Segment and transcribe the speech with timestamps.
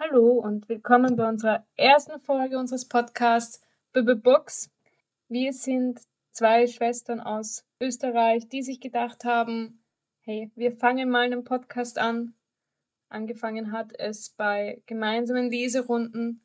[0.00, 3.60] Hallo und willkommen bei unserer ersten Folge unseres Podcasts
[3.92, 4.70] Bibbe Books.
[5.28, 9.82] Wir sind zwei Schwestern aus Österreich, die sich gedacht haben,
[10.20, 12.32] hey, wir fangen mal einen Podcast an.
[13.08, 16.42] Angefangen hat es bei gemeinsamen Leserunden,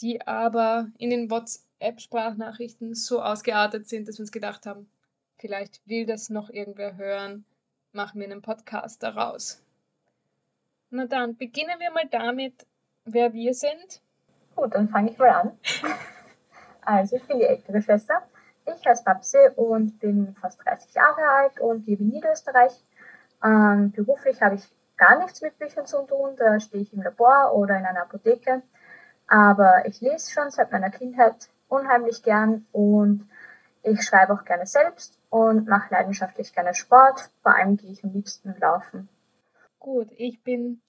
[0.00, 4.90] die aber in den WhatsApp-Sprachnachrichten so ausgeartet sind, dass wir uns gedacht haben,
[5.36, 7.44] vielleicht will das noch irgendwer hören,
[7.92, 9.62] machen wir einen Podcast daraus.
[10.90, 12.66] Na dann, beginnen wir mal damit,
[13.12, 14.02] wer wir sind.
[14.54, 15.58] Gut, dann fange ich mal an.
[16.80, 18.22] Also, ich bin die ältere Schwester.
[18.64, 22.72] Ich heiße Babse und bin fast 30 Jahre alt und lebe in Niederösterreich.
[23.44, 24.62] Ähm, beruflich habe ich
[24.96, 26.34] gar nichts mit Büchern zu tun.
[26.38, 28.62] Da stehe ich im Labor oder in einer Apotheke.
[29.26, 33.28] Aber ich lese schon seit meiner Kindheit unheimlich gern und
[33.82, 37.30] ich schreibe auch gerne selbst und mache leidenschaftlich gerne Sport.
[37.42, 39.08] Vor allem gehe ich am liebsten laufen.
[39.78, 40.80] Gut, ich bin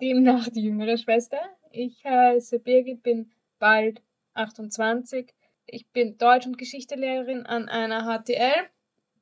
[0.00, 1.38] demnach die jüngere Schwester.
[1.78, 5.34] Ich heiße Birgit, bin bald 28.
[5.66, 8.70] Ich bin Deutsch- und Geschichtelehrerin an einer HTL.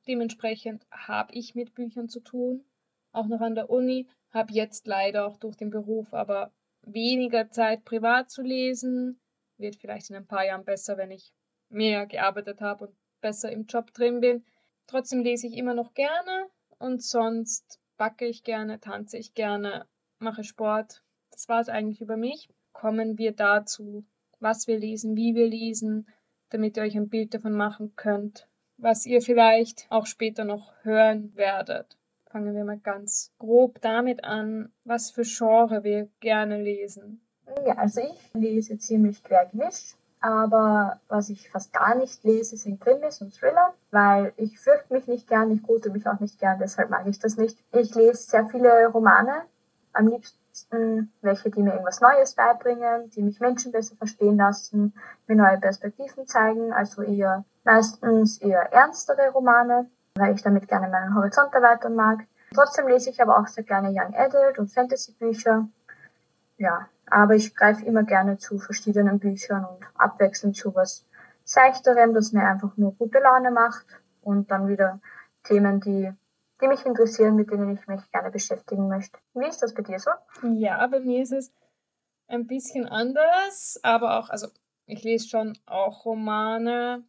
[0.07, 2.63] Dementsprechend habe ich mit Büchern zu tun,
[3.11, 4.07] auch noch an der Uni.
[4.31, 9.19] Habe jetzt leider auch durch den Beruf aber weniger Zeit privat zu lesen.
[9.57, 11.33] Wird vielleicht in ein paar Jahren besser, wenn ich
[11.67, 14.45] mehr gearbeitet habe und besser im Job drin bin.
[14.87, 20.45] Trotzdem lese ich immer noch gerne und sonst backe ich gerne, tanze ich gerne, mache
[20.45, 21.01] Sport.
[21.35, 22.47] Das war es eigentlich über mich.
[22.71, 24.05] Kommen wir dazu,
[24.39, 26.07] was wir lesen, wie wir lesen,
[26.49, 31.35] damit ihr euch ein Bild davon machen könnt, was ihr vielleicht auch später noch hören
[31.35, 31.97] werdet.
[32.31, 37.19] Fangen wir mal ganz grob damit an, was für Genre wir gerne lesen.
[37.65, 42.81] Ja, also ich lese ziemlich quer gemischt aber was ich fast gar nicht lese, sind
[42.81, 46.57] Krimis und Thriller, weil ich fürchte mich nicht gern, ich gute mich auch nicht gern,
[46.57, 47.59] deshalb mag ich das nicht.
[47.71, 49.43] Ich lese sehr viele Romane,
[49.93, 50.39] am liebsten
[51.21, 54.93] welche, die mir irgendwas Neues beibringen, die mich Menschen besser verstehen lassen,
[55.27, 61.15] mir neue Perspektiven zeigen, also eher meistens eher ernstere Romane, weil ich damit gerne meinen
[61.15, 62.19] Horizont erweitern mag.
[62.53, 65.67] Trotzdem lese ich aber auch sehr gerne Young Adult und Fantasy Bücher.
[66.57, 71.05] Ja, aber ich greife immer gerne zu verschiedenen Büchern und abwechselnd zu was
[71.43, 73.85] Seichterem, das mir einfach nur gute Laune macht
[74.23, 74.99] und dann wieder
[75.43, 76.11] Themen, die,
[76.61, 79.19] die mich interessieren, mit denen ich mich gerne beschäftigen möchte.
[79.33, 80.11] Wie ist das bei dir so?
[80.53, 81.53] Ja, bei mir ist es
[82.27, 84.47] ein bisschen anders, aber auch, also
[84.85, 87.03] ich lese schon auch Romane.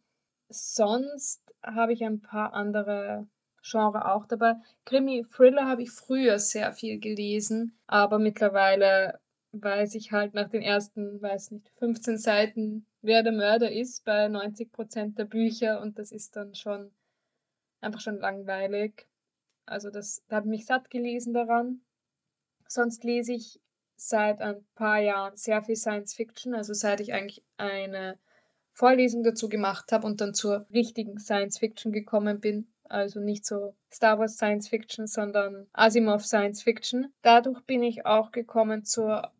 [0.49, 3.27] Sonst habe ich ein paar andere
[3.61, 4.55] Genre auch dabei.
[4.85, 9.19] Krimi, Thriller habe ich früher sehr viel gelesen, aber mittlerweile
[9.51, 14.27] weiß ich halt nach den ersten, weiß nicht, 15 Seiten, wer der Mörder ist bei
[14.27, 16.91] 90 Prozent der Bücher und das ist dann schon
[17.81, 19.07] einfach schon langweilig.
[19.67, 21.81] Also das, da habe ich mich satt gelesen daran.
[22.67, 23.59] Sonst lese ich
[23.95, 28.17] seit ein paar Jahren sehr viel Science Fiction, also seit ich eigentlich eine
[28.73, 32.71] Vorlesung dazu gemacht habe und dann zur richtigen Science Fiction gekommen bin.
[32.83, 37.13] Also nicht so Star Wars Science Fiction, sondern Asimov Science Fiction.
[37.21, 39.33] Dadurch bin ich auch gekommen zur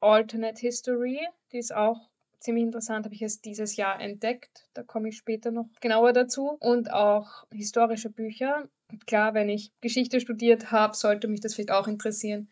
[0.00, 1.20] Alternate History.
[1.52, 2.09] Die ist auch
[2.40, 4.68] ziemlich interessant, habe ich erst dieses Jahr entdeckt.
[4.74, 6.56] Da komme ich später noch genauer dazu.
[6.60, 8.68] Und auch historische Bücher.
[9.06, 12.48] Klar, wenn ich Geschichte studiert habe, sollte mich das vielleicht auch interessieren.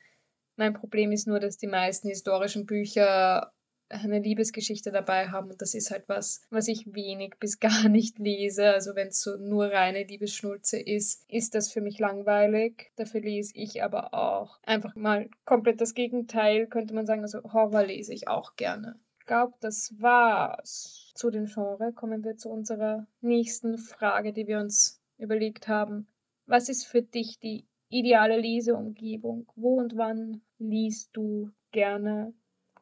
[0.56, 3.53] Mein Problem ist nur, dass die meisten historischen Bücher
[3.91, 8.19] eine Liebesgeschichte dabei haben und das ist halt was, was ich wenig bis gar nicht
[8.19, 8.70] lese.
[8.70, 12.93] Also wenn es so nur reine Liebesschnulze ist, ist das für mich langweilig.
[12.97, 17.22] Dafür lese ich aber auch einfach mal komplett das Gegenteil, könnte man sagen.
[17.22, 18.99] Also Horror lese ich auch gerne.
[19.28, 21.94] Ich glaube, das war's zu den Genres.
[21.94, 26.08] Kommen wir zu unserer nächsten Frage, die wir uns überlegt haben.
[26.46, 29.46] Was ist für dich die ideale Leseumgebung?
[29.54, 32.32] Wo und wann liest du gerne?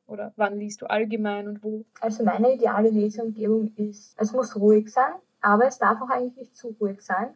[0.07, 1.85] Oder wann liest du allgemein und wo?
[2.01, 6.57] Also meine ideale Leseumgebung ist, es muss ruhig sein, aber es darf auch eigentlich nicht
[6.57, 7.35] zu ruhig sein.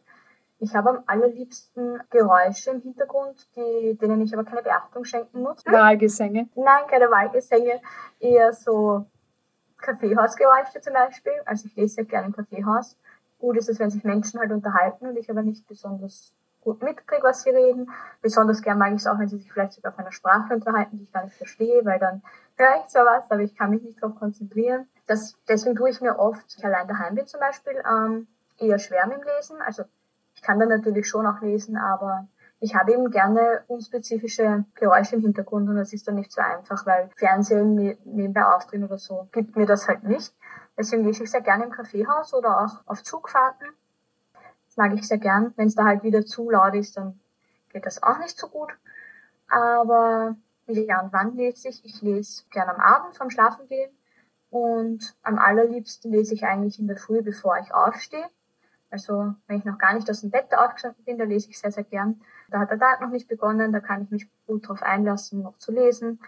[0.63, 5.65] Ich habe am allerliebsten Geräusche im Hintergrund, die, denen ich aber keine Beachtung schenken muss.
[5.65, 6.49] Wahlgesänge?
[6.55, 7.81] Nein, keine Wahlgesänge.
[8.21, 9.07] Eher so
[9.79, 11.33] Kaffeehausgeräusche zum Beispiel.
[11.47, 12.99] Also ich lese sehr gerne im Kaffeehaus.
[13.39, 17.23] Gut ist es, wenn sich Menschen halt unterhalten und ich aber nicht besonders gut mitkriege,
[17.23, 17.91] was sie reden.
[18.21, 20.99] Besonders gern mag ich es auch, wenn sie sich vielleicht sogar auf einer Sprache unterhalten,
[20.99, 22.23] die ich gar nicht verstehe, weil dann
[22.57, 24.87] höre ich zwar was, aber ich kann mich nicht darauf konzentrieren.
[25.07, 28.27] Das, deswegen tue ich mir oft, wenn ich allein daheim bin zum Beispiel, ähm,
[28.59, 29.63] eher schwer mit dem Lesen.
[29.63, 29.85] Also
[30.41, 32.27] ich kann dann natürlich schon auch lesen, aber
[32.61, 36.87] ich habe eben gerne unspezifische Geräusche im Hintergrund und das ist dann nicht so einfach,
[36.87, 40.35] weil Fernsehen nebenbei aufdrehen oder so gibt mir das halt nicht.
[40.79, 43.69] Deswegen lese ich sehr gerne im Kaffeehaus oder auch auf Zugfahrten
[44.77, 45.53] mag ich sehr gern.
[45.57, 47.21] Wenn es da halt wieder zu laut ist, dann
[47.69, 48.71] geht das auch nicht so gut.
[49.49, 51.85] Aber Ja, und wann lese ich?
[51.85, 53.91] Ich lese gern am Abend vom Schlafengehen
[54.49, 58.27] und am allerliebsten lese ich eigentlich in der Früh, bevor ich aufstehe.
[58.91, 61.71] Also wenn ich noch gar nicht aus dem Bett aufgestanden bin, da lese ich sehr,
[61.71, 62.21] sehr gern.
[62.51, 65.57] Da hat der Tag noch nicht begonnen, da kann ich mich gut darauf einlassen, noch
[65.59, 66.21] zu lesen.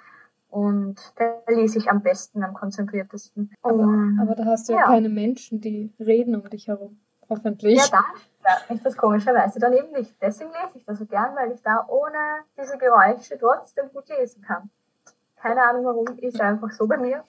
[0.48, 3.50] Und da lese ich am besten, am konzentriertesten.
[3.62, 3.88] Aber,
[4.20, 7.00] aber da hast du ja, ja, keine Menschen, die reden um dich herum.
[7.28, 7.78] Hoffentlich.
[7.78, 8.04] Ja,
[8.42, 10.14] da ich das komischerweise dann eben nicht.
[10.20, 14.42] Deswegen lese ich das so gern, weil ich da ohne diese Geräusche trotzdem gut lesen
[14.42, 14.68] kann.
[15.36, 17.24] Keine Ahnung warum, ist einfach so bei mir.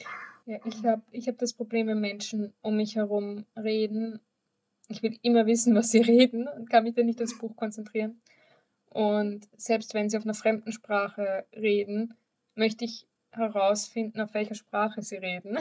[0.45, 4.19] Ja, ich habe ich hab das Problem, wenn Menschen um mich herum reden.
[4.87, 8.21] Ich will immer wissen, was sie reden und kann mich dann nicht aufs Buch konzentrieren.
[8.89, 12.13] Und selbst wenn sie auf einer fremden Sprache reden,
[12.55, 15.57] möchte ich herausfinden, auf welcher Sprache sie reden.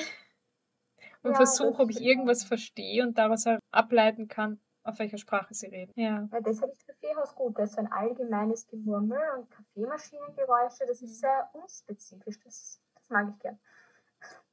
[1.23, 5.67] Und ja, versuche, ob ich irgendwas verstehe und daraus ableiten kann, auf welcher Sprache sie
[5.67, 5.93] reden.
[5.95, 6.29] Ja.
[6.33, 7.59] ja deshalb ist Kaffeehaus gut.
[7.59, 12.41] Das ist ein allgemeines Gemurmel und Kaffeemaschinengeräusche, das ist sehr unspezifisch.
[12.41, 13.59] Das, das mag ich gern.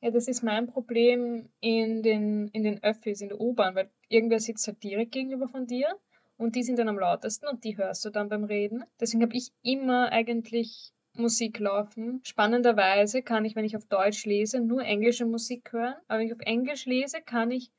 [0.01, 4.39] Ja, das ist mein Problem in den, in den Öffis, in der U-Bahn, weil irgendwer
[4.39, 5.93] sitzt halt direkt gegenüber von dir
[6.37, 8.85] und die sind dann am lautesten und die hörst du dann beim Reden.
[9.01, 12.21] Deswegen habe ich immer eigentlich Musik laufen.
[12.23, 15.95] Spannenderweise kann ich, wenn ich auf Deutsch lese, nur englische Musik hören.
[16.07, 17.69] Aber wenn ich auf Englisch lese, kann ich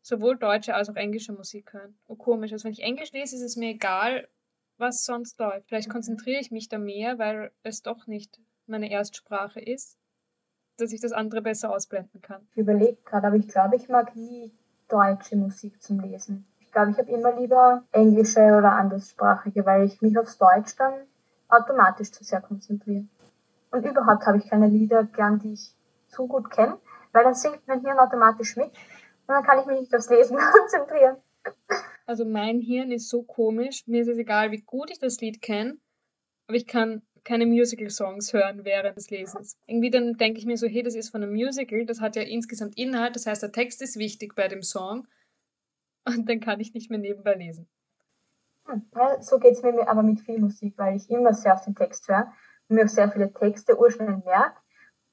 [0.00, 1.98] sowohl deutsche als auch englische Musik hören.
[2.08, 2.52] Oh, komisch.
[2.52, 4.28] Also wenn ich Englisch lese, ist es mir egal,
[4.78, 5.68] was sonst läuft.
[5.68, 9.98] Vielleicht konzentriere ich mich da mehr, weil es doch nicht meine Erstsprache ist
[10.76, 12.46] dass ich das andere besser ausblenden kann.
[12.52, 14.52] Ich überlege gerade, aber ich glaube, ich mag nie
[14.88, 16.46] deutsche Musik zum Lesen.
[16.60, 20.92] Ich glaube, ich habe immer lieber englische oder anderssprachige, weil ich mich aufs Deutsch dann
[21.48, 23.04] automatisch zu sehr konzentriere.
[23.70, 25.74] Und überhaupt habe ich keine Lieder gern, die ich
[26.08, 26.78] zu gut kenne,
[27.12, 30.38] weil dann singt mein Hirn automatisch mit und dann kann ich mich nicht aufs Lesen
[30.52, 31.16] konzentrieren.
[32.06, 35.42] Also mein Hirn ist so komisch, mir ist es egal, wie gut ich das Lied
[35.42, 35.76] kenne,
[36.46, 39.58] aber ich kann keine Musical-Songs hören während des Lesens.
[39.66, 42.22] Irgendwie dann denke ich mir so, hey, das ist von einem Musical, das hat ja
[42.22, 45.08] insgesamt Inhalt, das heißt, der Text ist wichtig bei dem Song
[46.06, 47.68] und dann kann ich nicht mehr nebenbei lesen.
[48.66, 48.82] Hm,
[49.20, 52.08] so geht es mir aber mit viel Musik, weil ich immer sehr auf den Text
[52.08, 52.32] höre
[52.68, 54.56] und mir auch sehr viele Texte urschnell merke.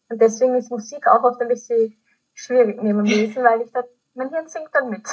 [0.09, 1.97] Und deswegen ist Musik auch oft ein bisschen
[2.33, 3.83] schwierig neben dem Lesen, weil ich da,
[4.13, 5.07] mein Hirn singt dann mit.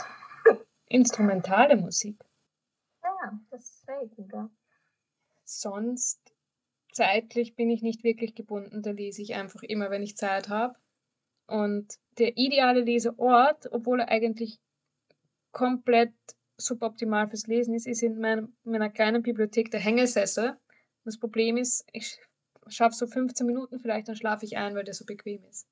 [0.86, 2.22] Instrumentale Musik.
[3.02, 4.50] Ja, das wäre gut, ja.
[5.44, 6.29] Sonst
[7.00, 10.74] zeitlich bin ich nicht wirklich gebunden, da lese ich einfach immer, wenn ich Zeit habe.
[11.46, 14.60] Und der ideale Leseort, obwohl er eigentlich
[15.50, 16.12] komplett
[16.58, 20.58] suboptimal fürs Lesen ist, ist in meinem, meiner kleinen Bibliothek der Hängesessel.
[21.06, 22.18] Das Problem ist, ich
[22.68, 25.66] schaffe so 15 Minuten vielleicht, dann schlafe ich ein, weil der so bequem ist.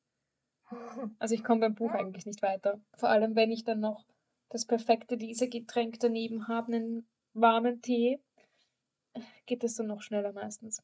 [1.18, 2.80] Also ich komme beim Buch eigentlich nicht weiter.
[2.96, 4.06] Vor allem, wenn ich dann noch
[4.48, 8.18] das perfekte Lesegetränk daneben habe, einen warmen Tee,
[9.44, 10.82] geht das dann noch schneller meistens.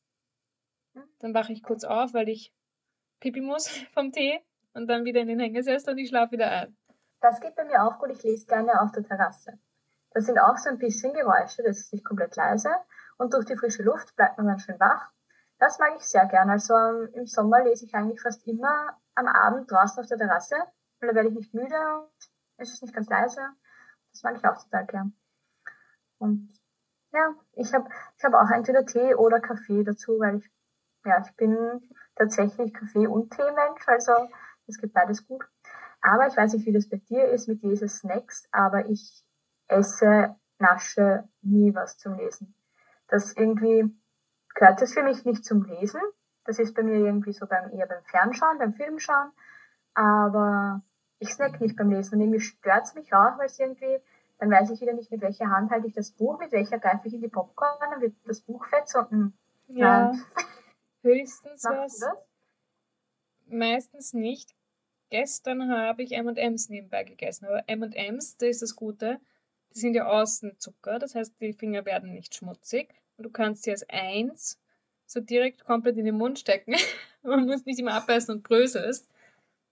[1.18, 2.52] Dann wache ich kurz auf, weil ich
[3.20, 4.40] pipi muss vom Tee
[4.74, 6.76] und dann wieder in den Hängesessel und ich schlafe wieder ein.
[7.20, 8.10] Das geht bei mir auch gut.
[8.10, 9.58] Ich lese gerne auf der Terrasse.
[10.10, 12.70] Das sind auch so ein bisschen Geräusche, das ist nicht komplett leise
[13.16, 15.10] und durch die frische Luft bleibt man dann schön wach.
[15.58, 16.52] Das mag ich sehr gerne.
[16.52, 20.56] Also ähm, im Sommer lese ich eigentlich fast immer am Abend draußen auf der Terrasse,
[21.00, 22.10] weil da werde ich nicht müde und
[22.56, 23.40] es ist nicht ganz leise.
[24.10, 25.16] Das mag ich auch total gern.
[26.18, 26.52] Und
[27.12, 30.50] ja, ich habe ich hab auch entweder Tee oder Kaffee dazu, weil ich
[31.04, 31.80] ja, ich bin
[32.16, 34.12] tatsächlich Kaffee- und Tee-Mensch, also
[34.66, 35.44] es geht beides gut.
[36.00, 39.24] Aber ich weiß nicht, wie das bei dir ist mit diesen Snacks, aber ich
[39.68, 42.54] esse, nasche nie was zum Lesen.
[43.08, 43.94] Das irgendwie
[44.54, 46.00] gehört das für mich nicht zum Lesen.
[46.44, 49.32] Das ist bei mir irgendwie so beim, eher beim Fernschauen, beim Filmschauen.
[49.94, 50.82] Aber
[51.18, 52.16] ich snack nicht beim Lesen.
[52.16, 53.98] Und irgendwie stört es mich auch, weil es irgendwie,
[54.38, 57.08] dann weiß ich wieder nicht, mit welcher Hand halte ich das Buch, mit welcher greife
[57.08, 59.32] ich in die Popcorn, dann wird das Buch fett, so, hm,
[59.68, 60.12] ja.
[61.04, 62.00] Höchstens was.
[63.46, 64.54] Meistens nicht.
[65.10, 67.44] Gestern habe ich M&M's nebenbei gegessen.
[67.44, 69.20] Aber M&M's, da ist das Gute,
[69.74, 70.98] die sind ja außen Zucker.
[70.98, 72.94] Das heißt, die Finger werden nicht schmutzig.
[73.16, 74.58] Und du kannst sie als eins
[75.06, 76.74] so direkt komplett in den Mund stecken.
[77.22, 79.08] Man muss nicht immer abbeißen und bröselst.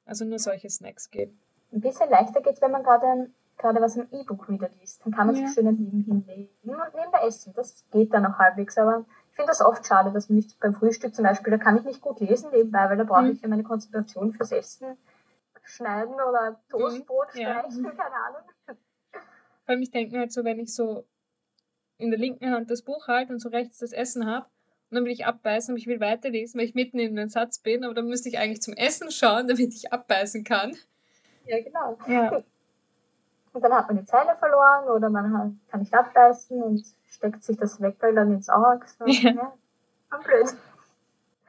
[0.05, 1.41] Also nur solche Snacks geben.
[1.73, 5.01] Ein bisschen leichter geht es, wenn man gerade gerade was im E-Book wieder liest.
[5.05, 5.47] Dann kann man ja.
[5.47, 7.53] sich schön daneben hinlegen und nebenbei essen.
[7.55, 10.75] Das geht dann noch halbwegs, aber ich finde das oft schade, dass man nicht beim
[10.75, 13.31] Frühstück zum Beispiel, da kann ich nicht gut lesen nebenbei, weil da brauche mhm.
[13.31, 14.99] ich ja meine Konzentration fürs Essen
[15.65, 17.41] schneiden oder Toastbrot mhm.
[17.41, 17.91] streichen, ja.
[17.97, 18.43] keine Ahnung.
[18.67, 19.25] Vor
[19.69, 21.07] allem, ich denke mir halt so, wenn ich so
[21.97, 24.45] in der linken Hand das Buch halte und so rechts das Essen habe,
[24.91, 27.59] und dann will ich abbeißen, aber ich will weiterlesen, weil ich mitten in den Satz
[27.59, 30.77] bin, aber dann müsste ich eigentlich zum Essen schauen, damit ich abbeißen kann.
[31.47, 31.97] Ja, genau.
[32.07, 32.43] Ja.
[33.55, 36.87] Und dann hat man die Zeile verloren oder man kann nicht abbeißen und
[37.23, 38.85] steckt sich das Wecker dann ins Auge.
[38.99, 39.31] So, ja.
[39.31, 40.19] ja.
[40.19, 40.57] blöd.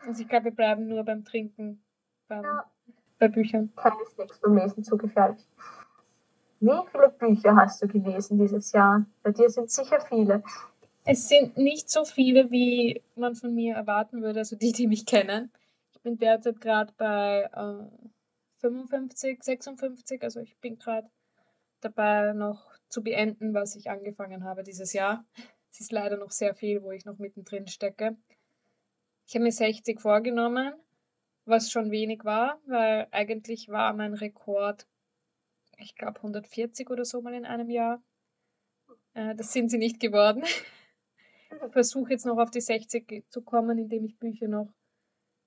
[0.06, 1.82] Also ich glaube, wir bleiben nur beim Trinken,
[2.28, 2.70] beim, ja.
[3.18, 3.74] bei Büchern.
[3.76, 5.44] Keine Snacks beim Lesen zu gefährlich.
[6.60, 9.06] Wie viele Bücher hast du gelesen dieses Jahr?
[9.24, 10.44] Bei dir sind sicher viele.
[11.06, 15.06] Es sind nicht so viele, wie man von mir erwarten würde, also die, die mich
[15.06, 15.52] kennen.
[15.92, 18.08] Ich bin derzeit gerade bei äh,
[18.60, 21.10] 55, 56, also ich bin gerade
[21.82, 25.26] dabei noch zu beenden, was ich angefangen habe dieses Jahr.
[25.74, 28.16] Es ist leider noch sehr viel, wo ich noch mittendrin stecke.
[29.26, 30.76] Ich habe mir 60 vorgenommen,
[31.46, 34.86] was schon wenig war, weil eigentlich war mein Rekord,
[35.80, 38.04] ich glaube 140 oder so mal in einem Jahr.
[39.16, 40.44] Äh, das sind sie nicht geworden.
[40.44, 44.72] Ich versuche jetzt noch auf die 60 zu kommen, indem ich Bücher noch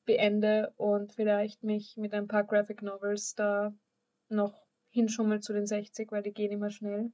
[0.06, 3.72] beende und vielleicht mich mit ein paar Graphic Novels da
[4.28, 7.12] noch hinschummel zu den 60, weil die gehen immer schnell.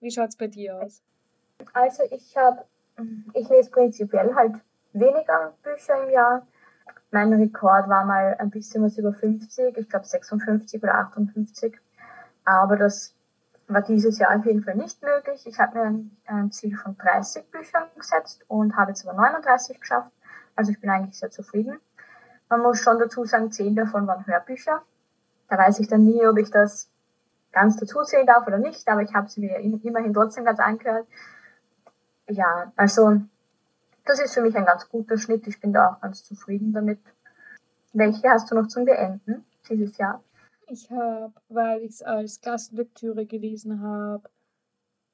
[0.00, 1.02] Wie schaut es bei dir aus?
[1.72, 2.64] Also ich habe,
[3.34, 4.54] ich lese prinzipiell halt
[4.92, 6.46] weniger Bücher im Jahr.
[7.10, 11.78] Mein Rekord war mal ein bisschen was über 50, ich glaube 56 oder 58.
[12.44, 13.14] Aber das
[13.68, 15.46] war dieses Jahr auf jeden Fall nicht möglich.
[15.46, 20.10] Ich habe mir ein, Ziel von 30 Büchern gesetzt und habe jetzt aber 39 geschafft.
[20.56, 21.78] Also ich bin eigentlich sehr zufrieden.
[22.48, 24.82] Man muss schon dazu sagen, 10 davon waren Hörbücher.
[25.48, 26.90] Da weiß ich dann nie, ob ich das
[27.52, 31.06] ganz dazu zählen darf oder nicht, aber ich habe sie mir immerhin trotzdem ganz angehört.
[32.30, 33.20] Ja, also
[34.04, 35.46] das ist für mich ein ganz guter Schnitt.
[35.46, 37.00] Ich bin da auch ganz zufrieden damit.
[37.92, 40.22] Welche hast du noch zum Beenden dieses Jahr?
[40.68, 44.30] Ich habe, weil ich es als Gastlektüre gelesen habe,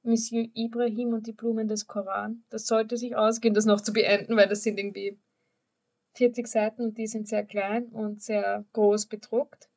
[0.02, 2.44] Monsieur Ibrahim und die Blumen des Koran.
[2.50, 5.18] Das sollte sich ausgehen, das noch zu beenden, weil das sind irgendwie
[6.14, 9.68] 40 Seiten und die sind sehr klein und sehr groß bedruckt.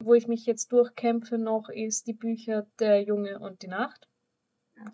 [0.00, 4.07] Wo ich mich jetzt durchkämpfe noch, ist die Bücher Der Junge und die Nacht.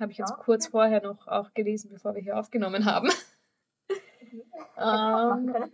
[0.00, 3.10] Habe ich jetzt kurz vorher noch auch gelesen, bevor wir hier aufgenommen haben.
[4.78, 5.70] ähm,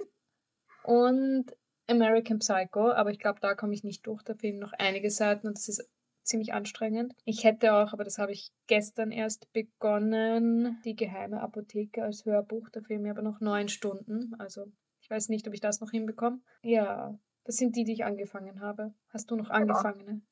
[0.84, 1.46] und
[1.86, 4.22] American Psycho, aber ich glaube, da komme ich nicht durch.
[4.22, 5.88] Da fehlen noch einige Seiten und das ist
[6.22, 7.14] ziemlich anstrengend.
[7.24, 12.68] Ich hätte auch, aber das habe ich gestern erst begonnen, die geheime Apotheke als Hörbuch.
[12.70, 14.34] Da fehlen mir aber noch neun Stunden.
[14.38, 14.66] Also
[15.00, 16.40] ich weiß nicht, ob ich das noch hinbekomme.
[16.62, 18.94] Ja, das sind die, die ich angefangen habe.
[19.08, 19.74] Hast du noch genau.
[19.74, 20.22] angefangene?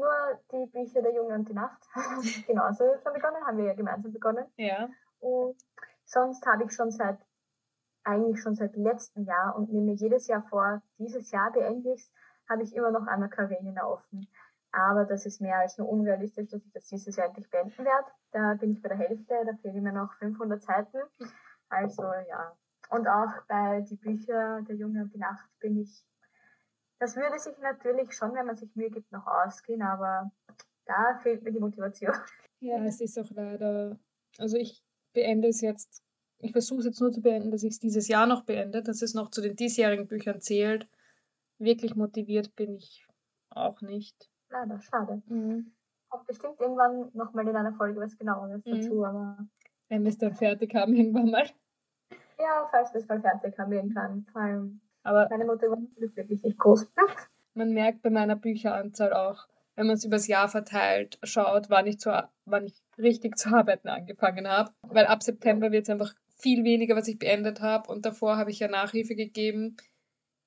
[0.00, 1.86] Nur die Bücher der Junge und die Nacht.
[2.46, 4.46] Genauso schon begonnen, haben wir ja gemeinsam begonnen.
[4.56, 4.88] Ja.
[5.20, 5.56] Und
[6.04, 7.18] sonst habe ich schon seit
[8.02, 12.10] eigentlich schon seit letztem Jahr und nehme mir jedes Jahr vor, dieses Jahr beende ich
[12.50, 14.28] habe ich immer noch Anna Karenina offen.
[14.72, 18.06] Aber das ist mehr als nur unrealistisch, dass ich das dieses Jahr endlich beenden werde.
[18.32, 20.98] Da bin ich bei der Hälfte, da fehlen mir noch 500 Seiten.
[21.68, 22.56] Also ja.
[22.90, 26.04] Und auch bei die Bücher Der Junge und die Nacht bin ich.
[27.00, 30.30] Das würde sich natürlich schon, wenn man sich Mühe gibt, noch ausgehen, aber
[30.86, 32.14] da fehlt mir die Motivation.
[32.60, 33.98] Ja, es ist auch leider.
[34.38, 36.04] Also ich beende es jetzt
[36.42, 39.02] ich versuche es jetzt nur zu beenden, dass ich es dieses Jahr noch beende, dass
[39.02, 40.88] es noch zu den diesjährigen Büchern zählt.
[41.58, 43.06] Wirklich motiviert bin ich
[43.50, 44.30] auch nicht.
[44.48, 45.22] Leider, schade.
[45.26, 45.72] Mhm.
[46.08, 48.70] Kommt bestimmt irgendwann nochmal in einer Folge was genaueres mhm.
[48.70, 49.46] dazu, aber.
[49.88, 51.46] Wenn wir es dann fertig haben, irgendwann mal.
[52.38, 54.24] Ja, falls wir es mal fertig haben, irgendwann.
[54.32, 56.86] Vor allem aber meine Motivation ist wirklich nicht groß.
[57.54, 61.98] Man merkt bei meiner Bücheranzahl auch, wenn man es übers Jahr verteilt schaut, wann ich,
[61.98, 62.10] zu,
[62.44, 64.72] wann ich richtig zu arbeiten angefangen habe.
[64.82, 67.90] Weil ab September wird es einfach viel weniger, was ich beendet habe.
[67.90, 69.76] Und davor habe ich ja Nachhilfe gegeben,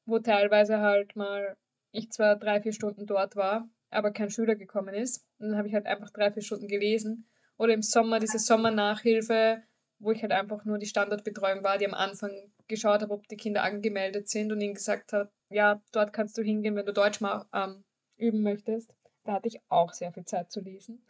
[0.06, 1.56] wo teilweise halt mal
[1.92, 5.26] ich zwar drei, vier Stunden dort war, aber kein Schüler gekommen ist.
[5.40, 7.28] Und dann habe ich halt einfach drei, vier Stunden gelesen.
[7.58, 9.62] Oder im Sommer diese Sommernachhilfe,
[10.04, 12.32] wo ich halt einfach nur die Standardbetreuung war, die am Anfang
[12.68, 16.42] geschaut habe, ob die Kinder angemeldet sind und ihnen gesagt hat, ja, dort kannst du
[16.42, 17.84] hingehen, wenn du Deutsch mal ähm,
[18.18, 18.96] üben möchtest.
[19.24, 21.06] Da hatte ich auch sehr viel Zeit zu lesen.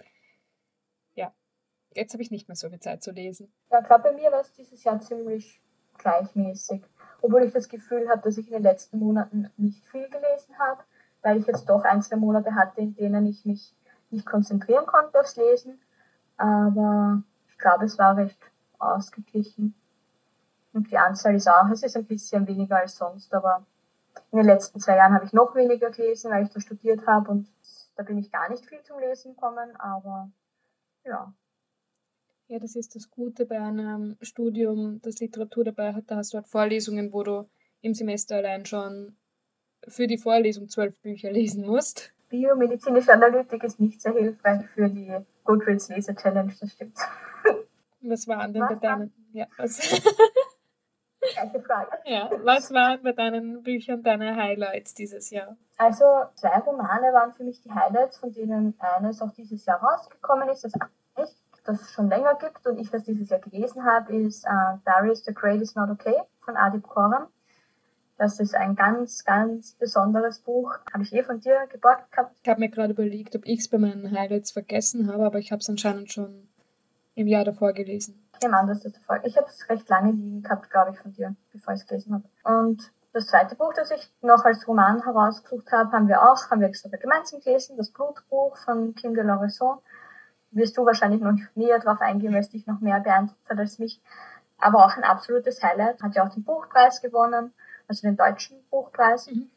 [1.95, 3.51] Jetzt habe ich nicht mehr so viel Zeit zu lesen.
[3.71, 5.62] Ja, gerade bei mir war es dieses Jahr ziemlich
[5.97, 6.81] gleichmäßig.
[7.21, 10.83] Obwohl ich das Gefühl habe, dass ich in den letzten Monaten nicht viel gelesen habe,
[11.21, 13.73] weil ich jetzt doch ein, zwei Monate hatte, in denen ich mich
[14.09, 15.79] nicht konzentrieren konnte aufs Lesen.
[16.38, 18.38] Aber ich glaube, es war recht
[18.83, 19.75] ausgeglichen.
[20.73, 23.65] Und die Anzahl ist auch, es ist ein bisschen weniger als sonst, aber
[24.31, 27.29] in den letzten zwei Jahren habe ich noch weniger gelesen, weil ich da studiert habe
[27.29, 27.47] und
[27.95, 30.31] da bin ich gar nicht viel zum Lesen gekommen, aber
[31.05, 31.33] ja,
[32.47, 36.03] ja, das ist das Gute bei einem Studium, das Literatur dabei hat.
[36.07, 37.49] Da hast du halt Vorlesungen, wo du
[37.81, 39.15] im Semester allein schon
[39.87, 42.13] für die Vorlesung zwölf Bücher lesen musst.
[42.29, 46.97] Biomedizinische Analytik ist nicht sehr hilfreich für die Goodreads Leser Challenge, das stimmt.
[48.03, 49.13] Was waren denn was bei deinen.
[49.33, 49.79] Ja, was?
[52.05, 55.55] Ja, was waren bei deinen Büchern deine Highlights dieses Jahr?
[55.77, 56.03] Also,
[56.36, 60.65] zwei Romane waren für mich die Highlights, von denen eines auch dieses Jahr rausgekommen ist.
[60.65, 60.74] Das
[61.63, 65.33] das schon länger gibt und ich das dieses Jahr gelesen habe, ist uh, Darius the
[65.33, 67.27] Great is Not Okay von Adib Koram.
[68.17, 70.77] Das ist ein ganz, ganz besonderes Buch.
[70.93, 72.36] Habe ich eh von dir geborgt gehabt.
[72.43, 75.51] Ich habe mir gerade überlegt, ob ich es bei meinen Highlights vergessen habe, aber ich
[75.51, 76.48] habe es anscheinend schon
[77.15, 78.20] im Jahr davor gelesen.
[78.36, 79.20] Ich nehme an, dass das davor.
[79.24, 82.13] Ich habe es recht lange liegen gehabt, glaube ich, von dir, bevor ich es gelesen
[82.13, 82.60] habe.
[82.62, 86.62] Und das zweite Buch, das ich noch als Roman herausgesucht habe, haben wir auch, haben
[86.62, 89.77] wir sogar gemeinsam gelesen, das Blutbuch von Kim de Lorison.
[90.51, 93.79] Wirst du wahrscheinlich noch näher darauf eingehen, weil es dich noch mehr beeindruckt hat als
[93.79, 94.01] mich.
[94.58, 96.01] Aber auch ein absolutes Highlight.
[96.01, 97.53] Hat ja auch den Buchpreis gewonnen,
[97.88, 99.27] also den deutschen Buchpreis.
[99.27, 99.50] Mhm.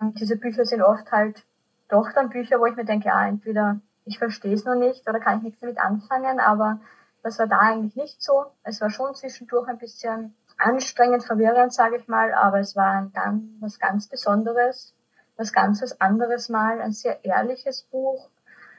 [0.00, 1.44] Und diese Bücher sind oft halt
[1.88, 5.20] doch dann Bücher, wo ich mir denke, ja, entweder ich verstehe es noch nicht oder
[5.20, 6.80] kann ich nichts damit anfangen, aber
[7.22, 8.46] das war da eigentlich nicht so.
[8.62, 13.42] Es war schon zwischendurch ein bisschen anstrengend, verwirrend, sage ich mal, aber es war ganz,
[13.60, 14.94] was ganz Besonderes,
[15.36, 18.30] was ganzes anderes Mal, ein sehr ehrliches Buch.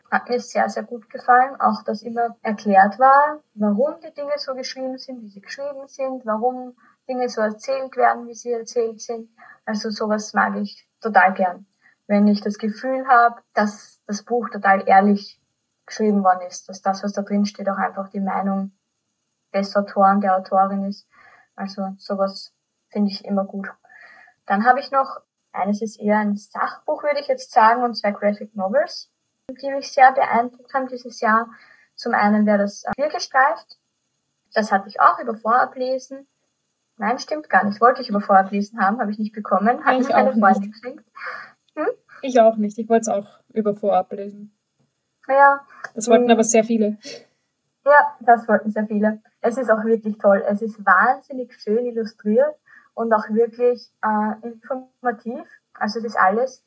[0.09, 1.59] Hat mir sehr, sehr gut gefallen.
[1.59, 6.25] Auch, dass immer erklärt war, warum die Dinge so geschrieben sind, wie sie geschrieben sind,
[6.25, 6.77] warum
[7.09, 9.29] Dinge so erzählt werden, wie sie erzählt sind.
[9.65, 11.65] Also sowas mag ich total gern.
[12.07, 15.39] Wenn ich das Gefühl habe, dass das Buch total ehrlich
[15.85, 18.71] geschrieben worden ist, dass das, was da drin steht, auch einfach die Meinung
[19.53, 21.07] des Autoren, der Autorin ist
[21.57, 22.53] also sowas
[22.89, 23.67] finde ich immer gut.
[24.45, 25.19] Dann habe ich noch,
[25.51, 29.11] eines ist eher ein Sachbuch, würde ich jetzt sagen, und zwei Graphic Novels,
[29.49, 31.49] die mich sehr beeindruckt haben dieses Jahr.
[31.95, 33.79] Zum einen wäre das Viergestreift.
[34.53, 36.27] Das hatte ich auch über Vorablesen.
[36.97, 37.81] Nein, stimmt gar nicht.
[37.81, 39.83] Wollte ich über Vorablesen haben, habe ich nicht bekommen.
[39.83, 41.05] Hat ich mir eine Freundin geschenkt.
[41.75, 41.87] Hm?
[42.27, 42.77] Ich auch nicht.
[42.77, 44.51] Ich wollte es auch über Vorablesen.
[45.29, 45.61] Ja.
[45.95, 46.31] Das wollten hm.
[46.31, 46.97] aber sehr viele.
[47.85, 49.21] Ja, das wollten sehr viele.
[49.39, 50.43] Es ist auch wirklich toll.
[50.45, 52.53] Es ist wahnsinnig schön illustriert
[52.95, 55.45] und auch wirklich äh, informativ.
[55.73, 56.65] Also es ist alles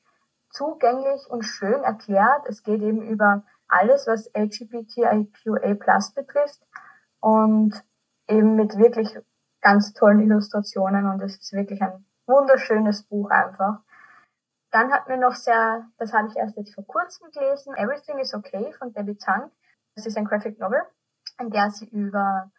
[0.49, 2.47] zugänglich und schön erklärt.
[2.47, 6.62] Es geht eben über alles, was LGBTIQA Plus betrifft
[7.21, 7.85] und
[8.29, 9.14] eben mit wirklich
[9.61, 13.81] ganz tollen Illustrationen und es ist wirklich ein wunderschönes Buch einfach.
[14.71, 18.35] Dann hat mir noch sehr, das habe ich erst jetzt vor kurzem gelesen, Everything is
[18.35, 19.50] Okay von Debbie Tang.
[19.95, 20.83] Das ist ein Graphic Novel
[21.41, 22.50] in der sie über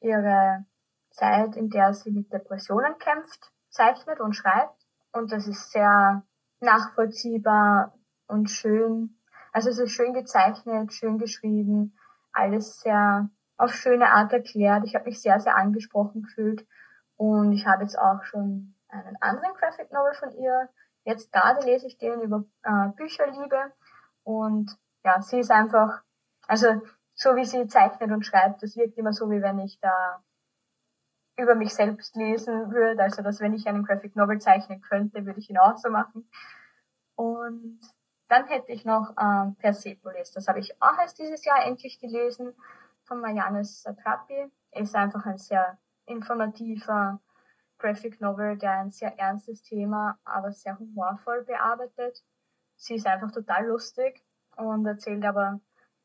[0.00, 0.64] ihre
[1.10, 4.86] Zeit, in der sie mit Depressionen kämpft, zeichnet und schreibt.
[5.12, 6.24] Und das ist sehr
[6.60, 7.94] nachvollziehbar
[8.26, 9.20] und schön.
[9.52, 11.96] Also es ist schön gezeichnet, schön geschrieben,
[12.32, 14.84] alles sehr auf schöne Art erklärt.
[14.84, 16.66] Ich habe mich sehr, sehr angesprochen gefühlt.
[17.16, 20.68] Und ich habe jetzt auch schon einen anderen Graphic Novel von ihr.
[21.04, 23.72] Jetzt gerade lese ich den über äh, Bücherliebe.
[24.22, 26.02] Und ja, sie ist einfach,
[26.46, 26.82] also
[27.14, 30.22] so wie sie zeichnet und schreibt, das wirkt immer so, wie wenn ich da
[31.36, 33.02] über mich selbst lesen würde.
[33.02, 36.28] Also, dass wenn ich einen Graphic Novel zeichnen könnte, würde ich ihn auch so machen.
[37.16, 37.80] Und
[38.28, 40.32] dann hätte ich noch ähm, Persepolis.
[40.32, 42.54] Das habe ich auch erst dieses Jahr endlich gelesen
[43.04, 44.50] von Marianne Satrapi.
[44.72, 47.20] Ist einfach ein sehr informativer
[47.84, 52.24] Graphic Novel, der ein sehr ernstes Thema, aber sehr humorvoll bearbeitet.
[52.76, 54.24] Sie ist einfach total lustig
[54.56, 55.60] und erzählt aber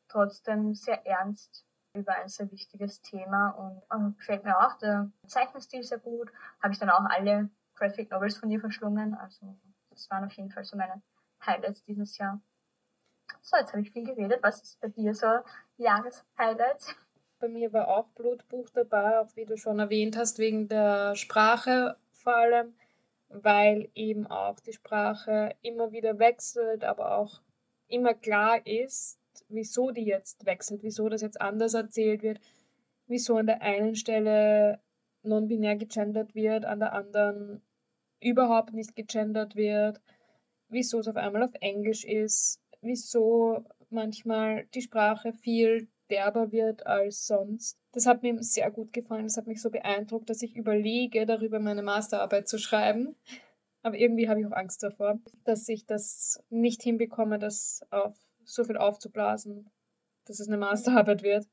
[0.08, 1.64] trotzdem sehr ernst
[1.94, 6.30] über ein sehr wichtiges Thema und, und gefällt mir auch der Zeichenstil sehr gut.
[6.62, 9.14] Habe ich dann auch alle Graphic Novels von ihr verschlungen.
[9.14, 11.00] Also das waren auf jeden Fall so meine
[11.46, 12.42] Highlights dieses Jahr.
[13.40, 14.40] So, jetzt habe ich viel geredet.
[14.42, 15.26] Was ist bei dir so
[15.78, 16.94] Jahreshighlights?
[17.40, 21.96] Bei mir war auch Blutbuch dabei, auch wie du schon erwähnt hast, wegen der Sprache
[22.12, 22.74] vor allem,
[23.30, 27.40] weil eben auch die Sprache immer wieder wechselt, aber auch
[27.88, 32.40] immer klar ist, wieso die jetzt wechselt, wieso das jetzt anders erzählt wird,
[33.06, 34.78] wieso an der einen Stelle
[35.22, 37.62] non-binär gegendert wird, an der anderen
[38.20, 39.98] überhaupt nicht gegendert wird,
[40.68, 47.26] wieso es auf einmal auf Englisch ist, wieso manchmal die Sprache viel derber wird als
[47.26, 47.78] sonst.
[47.92, 51.58] Das hat mir sehr gut gefallen, das hat mich so beeindruckt, dass ich überlege, darüber
[51.58, 53.16] meine Masterarbeit zu schreiben.
[53.82, 58.64] Aber irgendwie habe ich auch Angst davor, dass ich das nicht hinbekomme, das auf so
[58.64, 59.70] viel aufzublasen,
[60.26, 61.46] dass es eine Masterarbeit wird.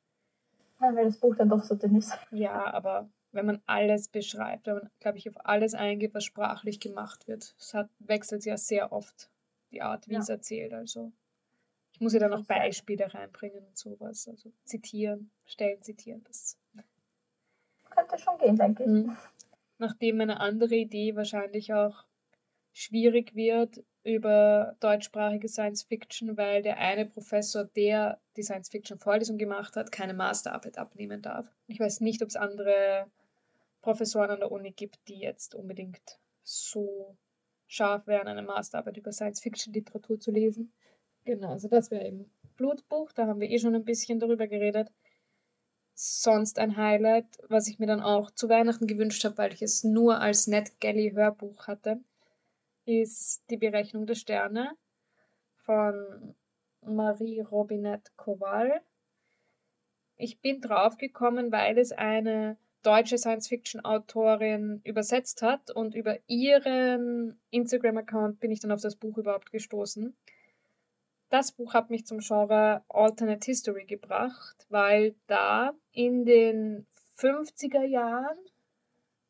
[0.82, 2.18] Ja, weil das Buch dann doch so dünn ist.
[2.32, 6.80] Ja, aber wenn man alles beschreibt, wenn man, glaube ich, auf alles eingeht, was sprachlich
[6.80, 9.30] gemacht wird, es hat, wechselt ja sehr oft
[9.72, 10.20] die Art, wie ja.
[10.20, 10.74] es erzählt.
[10.74, 11.12] Also
[11.98, 14.28] ich muss ja dann noch Beispiele reinbringen und sowas.
[14.28, 16.24] Also zitieren, Stellen zitieren.
[16.28, 16.56] Das
[17.90, 18.90] könnte schon gehen, denke ich.
[18.90, 19.18] Mhm.
[19.80, 22.06] Nachdem eine andere Idee wahrscheinlich auch
[22.72, 29.40] schwierig wird, über deutschsprachige Science Fiction, weil der eine Professor, der die Science Fiction Vorlesung
[29.40, 31.52] gemacht hat, keine Masterarbeit abnehmen darf.
[31.66, 33.08] Ich weiß nicht, ob es andere
[33.82, 37.18] Professoren an der Uni gibt, die jetzt unbedingt so
[37.66, 40.72] scharf wären, eine Masterarbeit über Science Fiction Literatur zu lesen.
[41.28, 44.90] Genau, also das wäre eben Blutbuch, da haben wir eh schon ein bisschen darüber geredet.
[45.94, 49.84] sonst ein Highlight, was ich mir dann auch zu Weihnachten gewünscht habe, weil ich es
[49.84, 52.00] nur als NetGalley Hörbuch hatte,
[52.86, 54.72] ist Die Berechnung der Sterne
[55.66, 56.36] von
[56.82, 58.82] Marie Robinette Kowal.
[60.16, 68.52] Ich bin draufgekommen, weil es eine deutsche Science-Fiction-Autorin übersetzt hat und über ihren Instagram-Account bin
[68.52, 70.16] ich dann auf das Buch überhaupt gestoßen.
[71.30, 76.88] Das Buch hat mich zum Genre Alternate History gebracht, weil da in den
[77.18, 78.38] 50er Jahren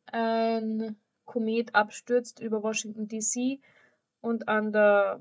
[0.05, 3.59] ein Komet abstürzt über Washington DC
[4.21, 5.19] und an der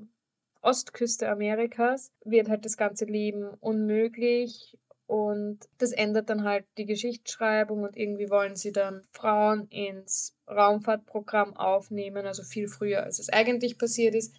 [0.61, 7.83] Ostküste Amerikas wird halt das ganze Leben unmöglich und das ändert dann halt die Geschichtsschreibung
[7.83, 13.77] und irgendwie wollen sie dann Frauen ins Raumfahrtprogramm aufnehmen, also viel früher als es eigentlich
[13.77, 14.35] passiert ist.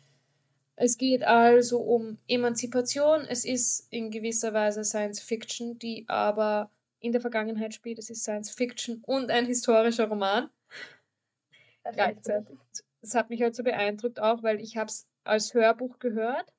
[0.80, 3.26] Es geht also um Emanzipation.
[3.28, 7.98] Es ist in gewisser Weise Science Fiction, die aber in der Vergangenheit spielt.
[7.98, 10.50] Es ist Science Fiction und ein historischer Roman.
[11.92, 12.56] Gleichzeitig.
[13.00, 16.54] Das hat mich halt so beeindruckt auch, weil ich habe es als Hörbuch gehört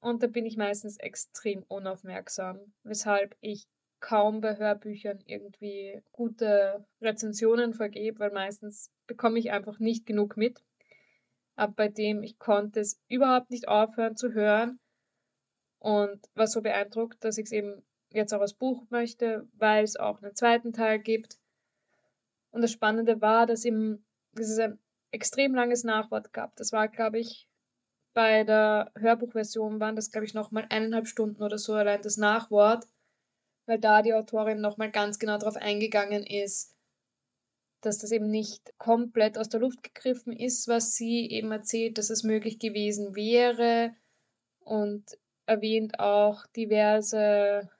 [0.00, 3.66] und da bin ich meistens extrem unaufmerksam, weshalb ich
[4.00, 10.62] kaum bei Hörbüchern irgendwie gute Rezensionen vergebe, weil meistens bekomme ich einfach nicht genug mit
[11.56, 14.78] aber bei dem ich konnte es überhaupt nicht aufhören zu hören
[15.78, 19.96] und war so beeindruckt, dass ich es eben jetzt auch als Buch möchte, weil es
[19.96, 21.38] auch einen zweiten Teil gibt.
[22.50, 24.78] Und das Spannende war, dass, ihm, dass es ein
[25.10, 26.56] extrem langes Nachwort gab.
[26.56, 27.48] Das war, glaube ich,
[28.14, 32.86] bei der Hörbuchversion waren das, glaube ich, nochmal eineinhalb Stunden oder so allein das Nachwort,
[33.66, 36.75] weil da die Autorin nochmal ganz genau darauf eingegangen ist,
[37.86, 42.10] dass das eben nicht komplett aus der Luft gegriffen ist, was sie eben erzählt, dass
[42.10, 43.94] es möglich gewesen wäre
[44.58, 45.04] und
[45.46, 47.70] erwähnt auch diverse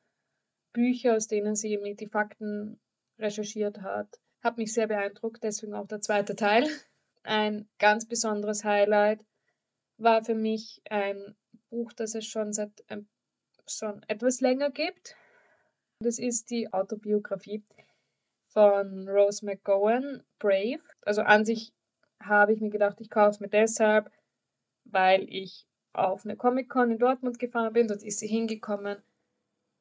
[0.72, 2.78] Bücher, aus denen sie eben die Fakten
[3.18, 4.20] recherchiert hat.
[4.44, 6.68] Hat mich sehr beeindruckt, deswegen auch der zweite Teil.
[7.24, 9.24] Ein ganz besonderes Highlight
[9.98, 11.34] war für mich ein
[11.68, 12.70] Buch, das es schon seit
[13.66, 15.16] schon etwas länger gibt.
[15.98, 17.64] Das ist die Autobiografie
[18.56, 20.80] von Rose McGowan, Brave.
[21.02, 21.74] Also an sich
[22.22, 24.10] habe ich mir gedacht, ich kaufe es mir deshalb,
[24.84, 28.96] weil ich auf eine Comic-Con in Dortmund gefahren bin, dort ist sie hingekommen.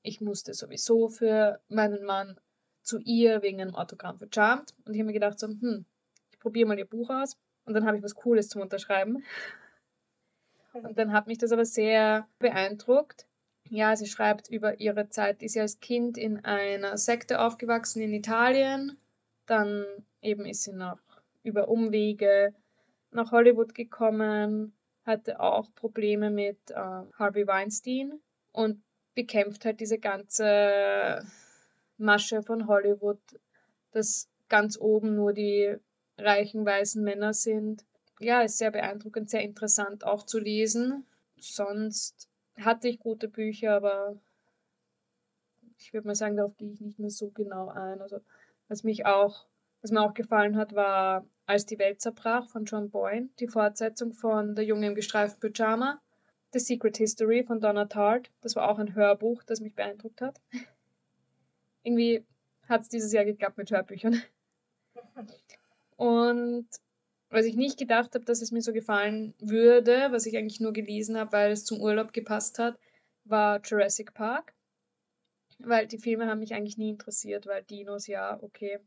[0.02, 2.38] Ich musste sowieso für meinen Mann
[2.82, 5.86] zu ihr wegen einem Autogramm für Charmed und ich habe mir gedacht so, hm,
[6.32, 9.24] ich probiere mal ihr Buch aus und dann habe ich was Cooles zum Unterschreiben.
[10.74, 13.26] Und dann hat mich das aber sehr beeindruckt,
[13.70, 18.14] ja, sie schreibt über ihre Zeit, ist sie als Kind in einer Sekte aufgewachsen in
[18.14, 18.98] Italien.
[19.46, 19.86] Dann
[20.22, 21.00] eben ist sie noch
[21.44, 22.54] über Umwege
[23.12, 24.74] nach Hollywood gekommen,
[25.06, 28.20] hatte auch Probleme mit äh, Harvey Weinstein
[28.52, 31.26] und bekämpft halt diese ganze
[31.98, 33.20] Masche von Hollywood,
[33.92, 35.76] dass ganz oben nur die
[36.18, 37.86] reichen weißen Männer sind.
[38.20, 41.06] Ja, ist sehr beeindruckend, sehr interessant auch zu lesen.
[41.38, 44.18] Sonst hatte ich gute Bücher, aber
[45.78, 48.02] ich würde mal sagen, darauf gehe ich nicht mehr so genau ein.
[48.02, 48.20] Also
[48.68, 49.46] was mich auch,
[49.82, 54.14] was mir auch gefallen hat, war Als die Welt zerbrach von John Boyne, die Fortsetzung
[54.14, 56.02] von Der Junge im gestreiften Pyjama,
[56.54, 58.32] The Secret History von Donna Tartt.
[58.42, 60.42] Das war auch ein Hörbuch, das mich beeindruckt hat.
[61.84, 62.26] Irgendwie
[62.68, 64.22] hat es dieses Jahr geklappt mit Hörbüchern.
[65.98, 66.68] Und
[67.30, 70.74] was ich nicht gedacht habe, dass es mir so gefallen würde, was ich eigentlich nur
[70.74, 72.78] gelesen habe, weil es zum Urlaub gepasst hat,
[73.24, 74.54] war Jurassic Park.
[75.60, 78.80] Weil die Filme haben mich eigentlich nie interessiert, weil Dinos, ja, okay,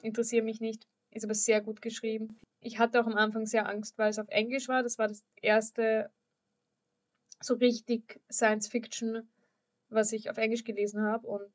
[0.00, 2.38] interessieren mich nicht, ist aber sehr gut geschrieben.
[2.60, 4.82] Ich hatte auch am Anfang sehr Angst, weil es auf Englisch war.
[4.82, 6.10] Das war das erste
[7.40, 9.28] so richtig Science Fiction,
[9.88, 11.50] was ich auf Englisch gelesen habe und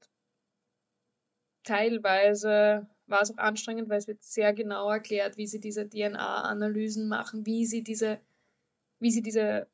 [1.63, 7.07] teilweise war es auch anstrengend, weil es wird sehr genau erklärt, wie sie diese DNA-Analysen
[7.07, 8.19] machen, wie sie diese,
[8.99, 9.67] wie sie diese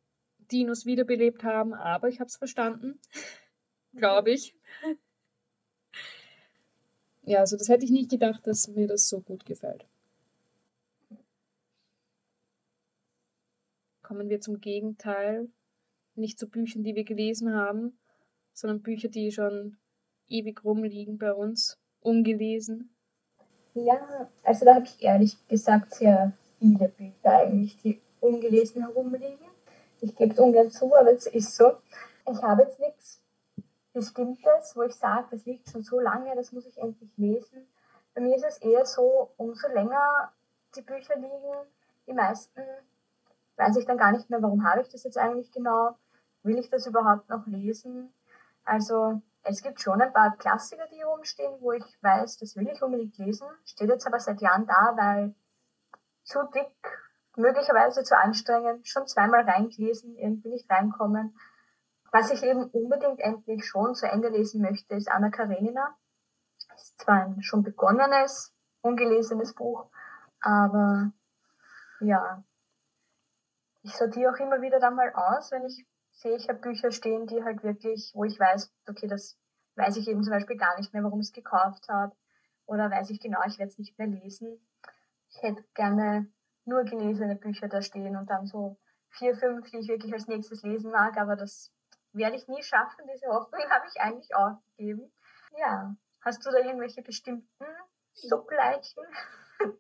[0.52, 1.74] Dinos wiederbelebt haben.
[1.74, 3.00] Aber ich habe es verstanden,
[3.96, 4.56] glaube ich.
[7.24, 9.86] Ja, also das hätte ich nicht gedacht, dass mir das so gut gefällt.
[14.02, 15.50] Kommen wir zum Gegenteil.
[16.16, 17.98] Nicht zu Büchern, die wir gelesen haben,
[18.54, 19.78] sondern Bücher, die schon
[20.28, 22.93] ewig rumliegen bei uns, ungelesen.
[23.74, 29.48] Ja, also da habe ich ehrlich gesagt sehr viele Bücher eigentlich, die ungelesen herumliegen.
[30.02, 31.78] Ich gebe es ungern zu, aber es ist so.
[32.30, 33.22] Ich habe jetzt nichts
[33.94, 37.68] Bestimmtes, wo ich sage, das liegt schon so lange, das muss ich endlich lesen.
[38.14, 40.32] Bei mir ist es eher so, umso länger
[40.76, 41.68] die Bücher liegen,
[42.08, 42.62] die meisten
[43.56, 45.96] weiß ich dann gar nicht mehr, warum habe ich das jetzt eigentlich genau,
[46.44, 48.12] will ich das überhaupt noch lesen.
[48.66, 52.68] Also es gibt schon ein paar Klassiker, die hier rumstehen, wo ich weiß, das will
[52.70, 53.48] ich unbedingt lesen.
[53.66, 55.36] Steht jetzt aber seit Jahren da, weil
[56.24, 56.74] zu dick,
[57.36, 61.38] möglicherweise zu anstrengend, schon zweimal reingelesen, irgendwie nicht reinkommen.
[62.12, 65.98] Was ich eben unbedingt endlich schon zu Ende lesen möchte, ist Anna Karenina.
[66.76, 69.90] Ist zwar ein schon begonnenes, ungelesenes Buch,
[70.40, 71.12] aber
[72.00, 72.44] ja,
[73.82, 77.28] ich sortiere auch immer wieder dann mal aus, wenn ich sehe, ich habe Bücher stehen,
[77.28, 79.38] die halt wirklich, wo ich weiß, okay, das
[79.76, 82.16] weiß ich eben zum Beispiel gar nicht mehr, warum ich es gekauft habe.
[82.66, 84.60] Oder weiß ich genau, ich werde es nicht mehr lesen.
[85.30, 86.32] Ich hätte gerne
[86.66, 88.78] nur gelesene Bücher da stehen und dann so
[89.10, 91.72] vier, fünf, die ich wirklich als nächstes lesen mag, aber das
[92.14, 93.06] werde ich nie schaffen.
[93.14, 95.12] Diese Hoffnung habe ich eigentlich aufgegeben.
[95.60, 97.66] Ja, hast du da irgendwelche bestimmten
[98.14, 99.04] Subleichen?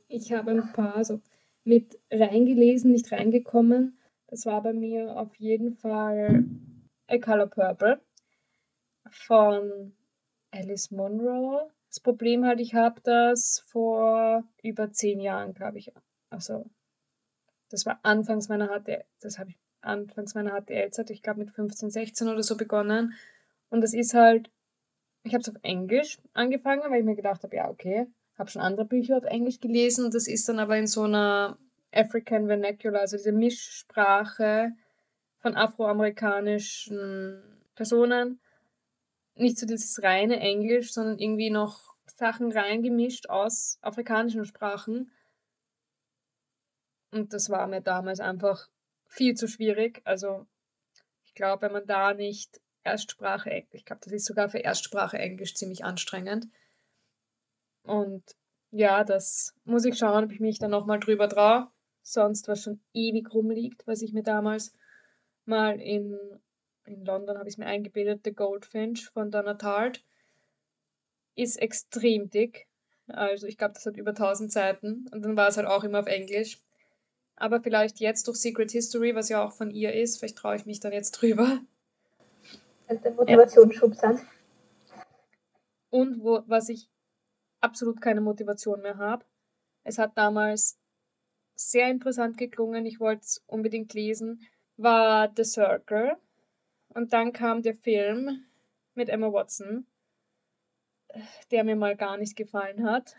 [0.07, 1.21] Ich habe ein paar, also
[1.63, 3.97] mit reingelesen, nicht reingekommen.
[4.33, 6.43] Das war bei mir auf jeden Fall
[7.05, 8.01] A Color Purple
[9.11, 9.93] von
[10.49, 11.69] Alice Munro.
[11.89, 15.93] Das Problem halt, ich habe das vor über zehn Jahren, glaube ich.
[16.31, 16.65] Also,
[17.69, 21.91] das war anfangs meiner HTL, das habe ich anfangs meiner HTL-Zeit, ich glaube mit 15,
[21.91, 23.13] 16 oder so begonnen.
[23.69, 24.49] Und das ist halt,
[25.21, 28.07] ich habe es auf Englisch angefangen, weil ich mir gedacht habe, ja, okay,
[28.39, 31.59] habe schon andere Bücher auf Englisch gelesen und das ist dann aber in so einer
[31.93, 34.71] African Vernacular, also diese Mischsprache
[35.39, 38.39] von afroamerikanischen Personen.
[39.35, 45.11] Nicht so dieses reine Englisch, sondern irgendwie noch Sachen reingemischt aus afrikanischen Sprachen.
[47.11, 48.69] Und das war mir damals einfach
[49.07, 50.01] viel zu schwierig.
[50.03, 50.45] Also
[51.23, 55.55] ich glaube, wenn man da nicht Erstsprache, ich glaube, das ist sogar für Erstsprache Englisch
[55.55, 56.47] ziemlich anstrengend.
[57.83, 58.23] Und
[58.71, 61.67] ja, das muss ich schauen, ob ich mich dann nochmal drüber traue
[62.03, 64.73] sonst was schon ewig rumliegt, was ich mir damals
[65.45, 66.17] mal in,
[66.85, 70.03] in London habe ich mir eingebildet, The Goldfinch von Donna Tartt
[71.35, 72.67] ist extrem dick.
[73.07, 75.99] Also ich glaube, das hat über 1000 Seiten und dann war es halt auch immer
[75.99, 76.61] auf Englisch.
[77.35, 80.65] Aber vielleicht jetzt durch Secret History, was ja auch von ihr ist, vielleicht traue ich
[80.65, 81.59] mich dann jetzt drüber.
[82.87, 84.21] Und der Motivationsschub sein.
[85.89, 86.89] Und wo, was ich
[87.59, 89.25] absolut keine Motivation mehr habe.
[89.83, 90.77] Es hat damals
[91.55, 94.41] sehr interessant geklungen, ich wollte es unbedingt lesen,
[94.77, 96.17] war The Circle.
[96.89, 98.45] Und dann kam der Film
[98.95, 99.85] mit Emma Watson,
[101.51, 103.15] der mir mal gar nicht gefallen hat.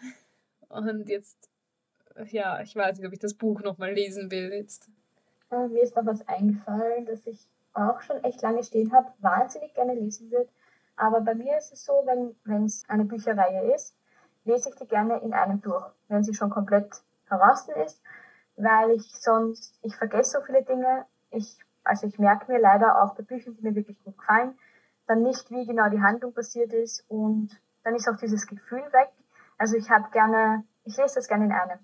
[0.68, 1.50] Und jetzt,
[2.26, 4.88] ja, ich weiß nicht, ob ich das Buch nochmal lesen will jetzt.
[5.50, 9.74] Äh, mir ist noch was eingefallen, das ich auch schon echt lange stehen habe, wahnsinnig
[9.74, 10.48] gerne lesen würde.
[10.96, 13.96] Aber bei mir ist es so, wenn es eine Bücherreihe ist,
[14.44, 18.00] lese ich die gerne in einem durch, wenn sie schon komplett heraus ist
[18.56, 21.06] weil ich sonst, ich vergesse so viele Dinge.
[21.30, 24.58] Ich, also ich merke mir leider auch bei Büchern, die mir wirklich gut gefallen,
[25.06, 27.50] dann nicht, wie genau die Handlung passiert ist und
[27.82, 29.10] dann ist auch dieses Gefühl weg.
[29.58, 31.78] Also ich habe gerne, ich lese das gerne in einem.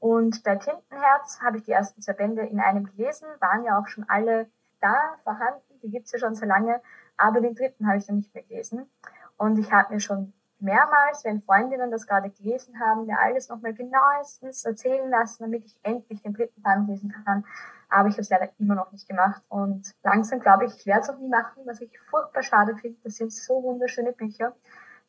[0.00, 3.88] Und bei Tintenherz habe ich die ersten zwei Bände in einem gelesen, waren ja auch
[3.88, 4.48] schon alle
[4.80, 6.80] da vorhanden, die gibt's ja schon so lange,
[7.16, 8.88] aber den dritten habe ich dann nicht mehr gelesen.
[9.36, 13.74] Und ich habe mir schon mehrmals, wenn Freundinnen das gerade gelesen haben, mir alles nochmal
[13.74, 17.44] genauestens erzählen lassen, damit ich endlich den dritten Band lesen kann.
[17.88, 19.42] Aber ich habe es leider immer noch nicht gemacht.
[19.48, 22.98] Und langsam glaube ich, ich werde es auch nie machen, was ich furchtbar schade finde.
[23.04, 24.54] Das sind so wunderschöne Bücher,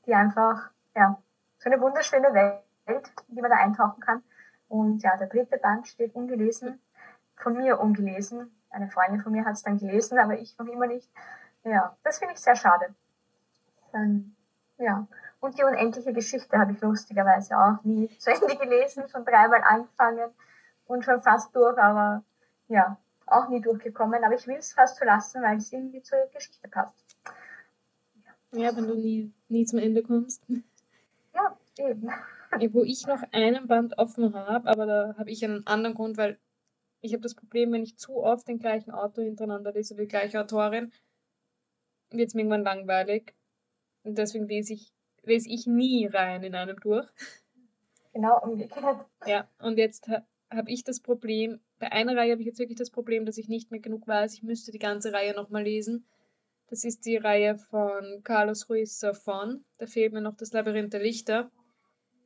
[0.05, 1.17] die einfach, ja,
[1.57, 4.23] so eine wunderschöne Welt, in die man da eintauchen kann.
[4.69, 6.79] Und ja, der dritte Band steht ungelesen,
[7.35, 8.51] von mir ungelesen.
[8.69, 11.11] Eine Freundin von mir hat es dann gelesen, aber ich noch immer nicht.
[11.63, 12.93] Ja, das finde ich sehr schade.
[13.91, 14.35] Dann,
[14.77, 15.07] ja.
[15.39, 20.31] Und die unendliche Geschichte habe ich lustigerweise auch nie zu Ende gelesen, schon dreimal angefangen
[20.85, 22.23] und schon fast durch, aber
[22.67, 24.23] ja, auch nie durchgekommen.
[24.23, 27.17] Aber ich will es fast so lassen, weil es irgendwie zur Geschichte passt.
[28.51, 30.43] Ja, wenn du nie, nie zum Ende kommst.
[31.35, 32.09] Ja, eben.
[32.73, 36.39] Wo ich noch einen Band offen habe, aber da habe ich einen anderen Grund, weil
[37.01, 40.09] ich habe das Problem, wenn ich zu oft den gleichen Autor hintereinander lese oder die
[40.09, 40.91] gleiche Autorin,
[42.09, 43.35] wird es mir irgendwann langweilig.
[44.03, 44.91] Und deswegen lese ich
[45.23, 47.07] lese ich nie rein in einem durch.
[48.13, 49.05] Genau umgekehrt.
[49.25, 52.77] Ja, und jetzt ha habe ich das Problem, bei einer Reihe habe ich jetzt wirklich
[52.77, 54.33] das Problem, dass ich nicht mehr genug weiß.
[54.33, 56.05] Ich müsste die ganze Reihe nochmal lesen.
[56.69, 59.59] Das ist die Reihe von Carlos Ruiz Zafón.
[59.77, 61.51] Da fehlt mir noch das Labyrinth der Lichter.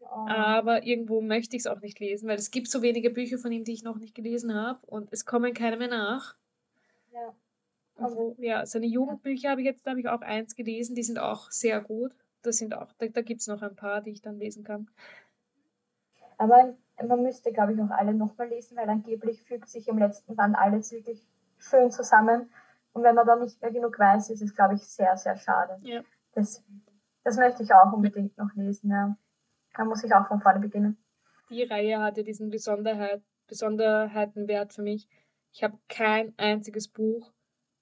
[0.02, 0.26] Oh.
[0.28, 3.52] Aber irgendwo möchte ich es auch nicht lesen, weil es gibt so wenige Bücher von
[3.52, 6.36] ihm, die ich noch nicht gelesen habe und es kommen keine mehr nach.
[7.14, 7.36] Ja.
[7.96, 11.52] Also, ja, seine Jugendbücher habe ich jetzt, habe ich auch eins gelesen, die sind auch
[11.52, 14.38] sehr gut das sind auch, da, da gibt es noch ein paar, die ich dann
[14.38, 14.90] lesen kann.
[16.38, 16.76] Aber
[17.08, 20.56] man müsste, glaube ich, noch alle nochmal lesen, weil angeblich fügt sich im letzten Band
[20.58, 21.26] alles wirklich
[21.58, 22.52] schön zusammen.
[22.94, 25.80] Und wenn man da nicht mehr genug weiß, ist es, glaube ich, sehr, sehr schade.
[25.82, 26.02] Ja.
[26.34, 26.64] Das,
[27.24, 29.18] das möchte ich auch unbedingt noch lesen, ja.
[29.76, 30.98] Da muss ich auch von vorne beginnen.
[31.50, 35.08] Die Reihe hatte diesen Besonderheit, Besonderheitenwert für mich.
[35.52, 37.32] Ich habe kein einziges Buch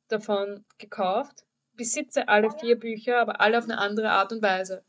[0.08, 1.45] davon gekauft,
[1.82, 4.84] besitze alle vier Bücher, aber alle auf eine andere Art und Weise.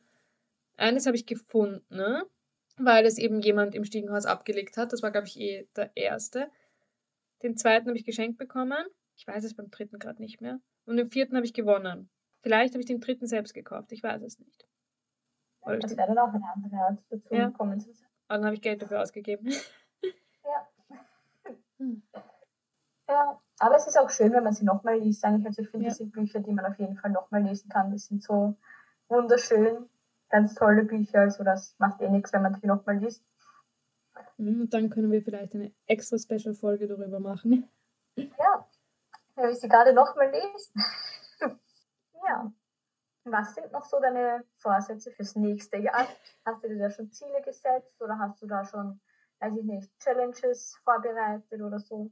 [0.77, 2.27] Eines habe ich gefunden, ne?
[2.77, 4.93] weil es eben jemand im Stiegenhaus abgelegt hat.
[4.93, 6.51] Das war, glaube ich, eh der erste.
[7.43, 8.85] Den zweiten habe ich geschenkt bekommen.
[9.17, 10.61] Ich weiß es beim dritten gerade nicht mehr.
[10.85, 12.11] Und den vierten habe ich gewonnen.
[12.43, 13.91] Vielleicht habe ich den dritten selbst gekauft.
[13.93, 14.67] Ich weiß es nicht.
[15.63, 17.51] Oder das wäre dann auch eine andere Art dazu ja.
[17.51, 18.09] kommen zu sein.
[18.29, 19.51] Aber dann habe ich Geld dafür ausgegeben.
[20.45, 20.69] Ja.
[21.79, 22.03] Hm.
[23.13, 25.23] Ja, aber es ist auch schön, wenn man sie nochmal liest.
[25.23, 25.91] Eigentlich, also ich finde, ja.
[25.91, 27.91] das sind Bücher, die man auf jeden Fall nochmal lesen kann.
[27.93, 28.57] Die sind so
[29.09, 29.87] wunderschön,
[30.31, 31.21] ganz tolle Bücher.
[31.21, 33.23] Also das macht eh nichts, wenn man die nochmal liest.
[34.39, 37.69] Und dann können wir vielleicht eine extra Special-Folge darüber machen.
[38.17, 38.67] Ja,
[39.35, 40.73] wenn ich sie gerade nochmal lese.
[42.27, 42.51] ja.
[43.25, 46.09] Was sind noch so deine Vorsätze fürs nächste Jahr?
[46.47, 49.01] Hast du dir da schon Ziele gesetzt oder hast du da schon,
[49.41, 52.11] weiß ich nicht, Challenges vorbereitet oder so?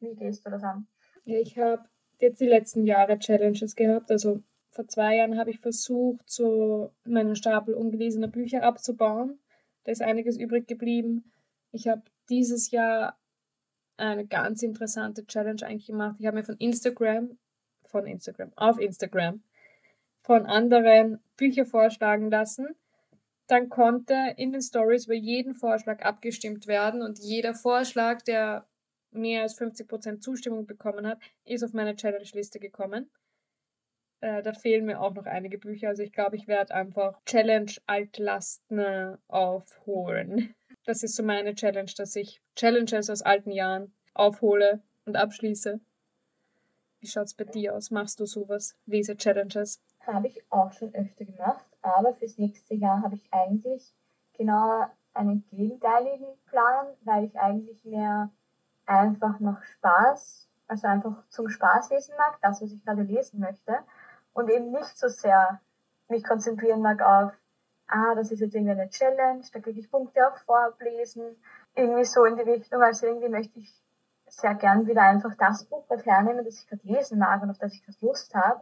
[0.00, 0.86] Wie gehst du das an?
[1.24, 1.84] Ja, ich habe
[2.18, 4.10] jetzt die letzten Jahre Challenges gehabt.
[4.10, 9.38] Also vor zwei Jahren habe ich versucht, so meinen Stapel ungelesener Bücher abzubauen.
[9.84, 11.32] Da ist einiges übrig geblieben.
[11.72, 13.18] Ich habe dieses Jahr
[13.96, 16.16] eine ganz interessante Challenge eigentlich gemacht.
[16.18, 17.38] Ich habe mir von Instagram,
[17.84, 19.42] von Instagram, auf Instagram,
[20.22, 22.68] von anderen Bücher vorschlagen lassen.
[23.46, 28.66] Dann konnte in den Stories über jeden Vorschlag abgestimmt werden und jeder Vorschlag, der
[29.10, 33.10] mehr als 50% Zustimmung bekommen hat, ist auf meine Challenge-Liste gekommen.
[34.20, 35.88] Äh, da fehlen mir auch noch einige Bücher.
[35.88, 40.54] Also ich glaube, ich werde einfach Challenge-Altlasten aufholen.
[40.84, 45.80] Das ist so meine Challenge, dass ich Challenges aus alten Jahren aufhole und abschließe.
[47.00, 47.90] Wie schaut es bei dir aus?
[47.90, 48.76] Machst du sowas?
[48.86, 49.80] Lese-Challenges?
[50.00, 53.94] Habe ich auch schon öfter gemacht, aber fürs nächste Jahr habe ich eigentlich
[54.36, 58.30] genau einen gegenteiligen Plan, weil ich eigentlich mehr
[58.90, 63.78] einfach noch Spaß, also einfach zum Spaß lesen mag, das, was ich gerade lesen möchte,
[64.32, 65.60] und eben nicht so sehr
[66.08, 67.32] mich konzentrieren mag auf,
[67.86, 71.36] ah, das ist jetzt irgendwie eine Challenge, da kriege ich Punkte auf Vorablesen,
[71.74, 73.72] irgendwie so in die Richtung, also irgendwie möchte ich
[74.26, 77.58] sehr gern wieder einfach das Buch dort hernehmen, das ich gerade lesen mag und auf
[77.58, 78.60] das ich gerade Lust habe.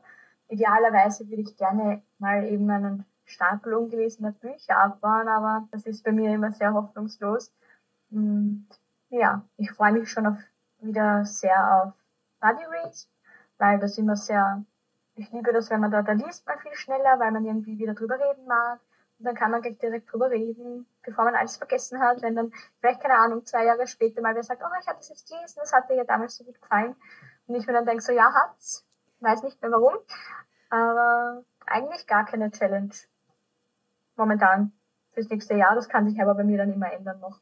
[0.49, 6.13] Idealerweise würde ich gerne mal eben einen Stapel ungelesener Bücher abbauen, aber das ist bei
[6.13, 7.53] mir immer sehr hoffnungslos.
[8.11, 8.67] Und
[9.11, 10.39] ja, ich freue mich schon auf,
[10.81, 11.93] wieder sehr auf
[12.41, 13.11] Buddy Reads,
[13.59, 14.65] weil das immer sehr,
[15.15, 17.95] ich liebe das, wenn man da, da liest man viel schneller, weil man irgendwie wieder
[17.95, 18.81] drüber reden mag.
[19.19, 22.53] Und dann kann man gleich direkt drüber reden, bevor man alles vergessen hat, wenn dann
[22.79, 25.59] vielleicht, keine Ahnung, zwei Jahre später mal wer sagt, oh, ich habe das jetzt gelesen,
[25.61, 26.95] das hat dir ja damals so gut gefallen.
[27.49, 28.87] Und ich mir dann denke so, ja, hat's.
[29.21, 29.97] Weiß nicht mehr warum.
[30.71, 32.95] Aber eigentlich gar keine Challenge.
[34.15, 34.73] Momentan.
[35.13, 35.75] Fürs nächste Jahr.
[35.75, 37.41] Das kann sich aber bei mir dann immer ändern noch.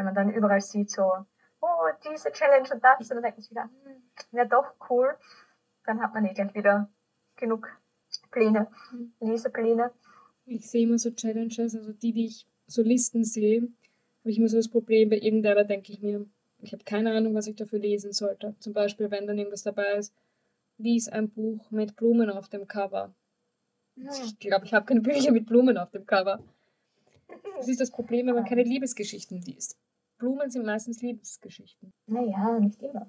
[0.00, 1.12] Wenn man dann überall sieht, so,
[1.60, 3.10] oh, diese Challenge und das.
[3.10, 5.14] Und dann denkt man sich wieder, hm, wäre doch cool.
[5.84, 6.88] Dann hat man eh gleich wieder
[7.36, 7.68] genug
[8.30, 9.12] Pläne, mhm.
[9.20, 9.92] Lesepläne
[10.50, 14.48] ich sehe immer so Challenges, also die, die ich so Listen sehe, habe ich immer
[14.48, 16.26] so das Problem, bei irgendeiner denke ich mir,
[16.60, 18.54] ich habe keine Ahnung, was ich dafür lesen sollte.
[18.58, 20.12] Zum Beispiel, wenn dann irgendwas dabei ist,
[20.76, 23.14] lies ein Buch mit Blumen auf dem Cover.
[23.96, 26.42] Ich glaube, ich habe keine Bücher mit Blumen auf dem Cover.
[27.56, 29.78] Das ist das Problem, wenn man keine Liebesgeschichten liest.
[30.20, 31.92] Blumen sind meistens Liebesgeschichten.
[32.06, 33.06] Naja, nicht immer.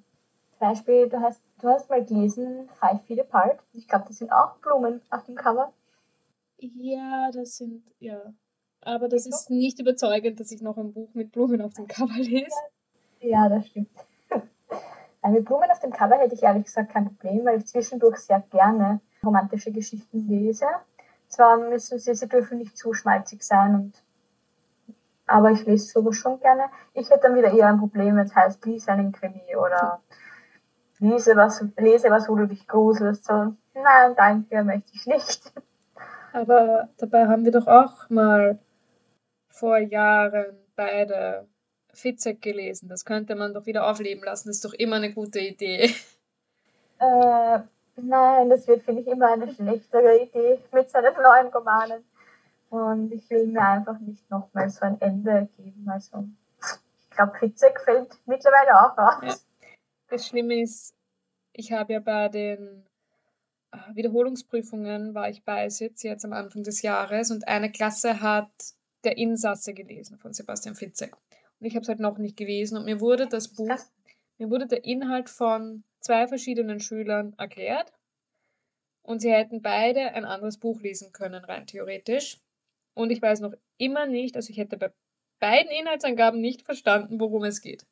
[0.58, 3.60] Zum Beispiel, du hast, du hast mal gelesen Five Feet Apart.
[3.74, 5.74] Ich glaube, das sind auch Blumen auf dem Cover.
[6.58, 8.34] Ja, das sind, ja.
[8.80, 12.18] Aber das ist nicht überzeugend, dass ich noch ein Buch mit Blumen auf dem Cover
[12.18, 12.56] lese.
[13.20, 13.90] Ja, das stimmt.
[15.24, 18.18] Also mit Blumen auf dem Cover hätte ich ehrlich gesagt kein Problem, weil ich zwischendurch
[18.18, 20.66] sehr gerne romantische Geschichten lese.
[21.28, 23.94] Zwar müssen sie, sie dürfen nicht zu schmalzig sein und
[25.32, 26.66] aber ich lese sowas schon gerne.
[26.94, 30.02] Ich hätte dann wieder eher ein Problem, wenn es heißt, lies einen Krimi oder
[31.00, 33.26] lese was, lese was, wo du dich gruselst.
[33.26, 35.52] So, nein, danke, möchte ich nicht.
[36.34, 38.60] Aber dabei haben wir doch auch mal
[39.50, 41.48] vor Jahren beide
[41.94, 42.88] Fitzek gelesen.
[42.88, 44.48] Das könnte man doch wieder aufleben lassen.
[44.48, 45.94] Das ist doch immer eine gute Idee.
[47.00, 47.60] Äh,
[47.96, 52.04] nein, das wird, finde ich, immer eine schlechtere Idee mit seinen neuen Romanen.
[52.72, 55.88] Und ich will mir einfach nicht nochmal so ein Ende geben.
[55.90, 56.26] Also,
[57.04, 59.46] ich glaube, Fitzek fällt mittlerweile auch raus.
[59.62, 59.68] Ja.
[60.10, 60.96] Das Schlimme ist,
[61.54, 62.86] ich habe ja bei den
[63.94, 68.52] Wiederholungsprüfungen war ich bei Sitz jetzt am Anfang des Jahres und eine Klasse hat
[69.04, 71.16] Der Insasse gelesen von Sebastian Fitzek.
[71.60, 73.80] Und ich habe es halt noch nicht gelesen und mir wurde das Buch,
[74.38, 77.92] mir wurde der Inhalt von zwei verschiedenen Schülern erklärt.
[79.04, 82.40] und sie hätten beide ein anderes Buch lesen können, rein theoretisch.
[82.94, 84.92] Und ich weiß noch immer nicht, also ich hätte bei
[85.40, 87.86] beiden Inhaltsangaben nicht verstanden, worum es geht.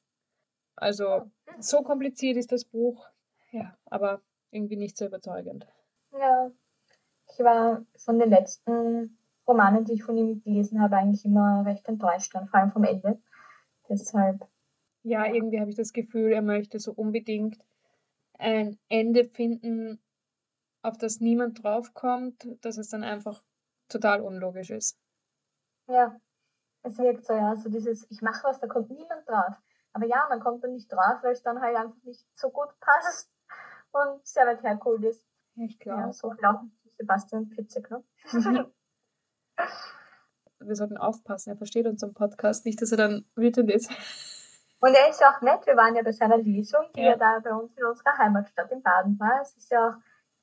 [0.76, 1.30] Also
[1.60, 3.08] so kompliziert ist das Buch,
[3.52, 4.22] ja, aber
[4.52, 5.68] irgendwie nicht so überzeugend.
[6.12, 6.52] Ja,
[7.28, 11.88] ich war von den letzten Romanen, die ich von ihm gelesen habe, eigentlich immer recht
[11.88, 13.20] enttäuscht, vor allem vom Ende.
[13.90, 14.48] Deshalb.
[15.04, 17.58] Ja, irgendwie habe ich das Gefühl, er möchte so unbedingt
[18.38, 20.00] ein Ende finden,
[20.82, 23.44] auf das niemand draufkommt, dass es dann einfach
[23.90, 24.98] total unlogisch ist.
[25.88, 26.16] Ja,
[26.84, 29.56] es wirkt so, ja, so dieses, ich mache was, da kommt niemand drauf.
[29.94, 32.70] Aber ja, man kommt dann nicht drauf, weil es dann halt einfach nicht so gut
[32.80, 33.32] passt
[33.92, 35.24] und sehr weit hergeholt ist.
[35.56, 36.02] Ich glaube.
[36.02, 36.64] Ja, so auch
[36.98, 38.04] Sebastian Fitzek, ne?
[40.60, 43.90] Wir sollten aufpassen, er versteht unseren Podcast, nicht, dass er dann wütend ist.
[44.82, 47.18] Und er ist ja auch nett, wir waren ja bei seiner Lesung, die ja, ja
[47.18, 49.42] da bei uns in unserer Heimatstadt in Baden war.
[49.42, 49.96] Es ist ja auch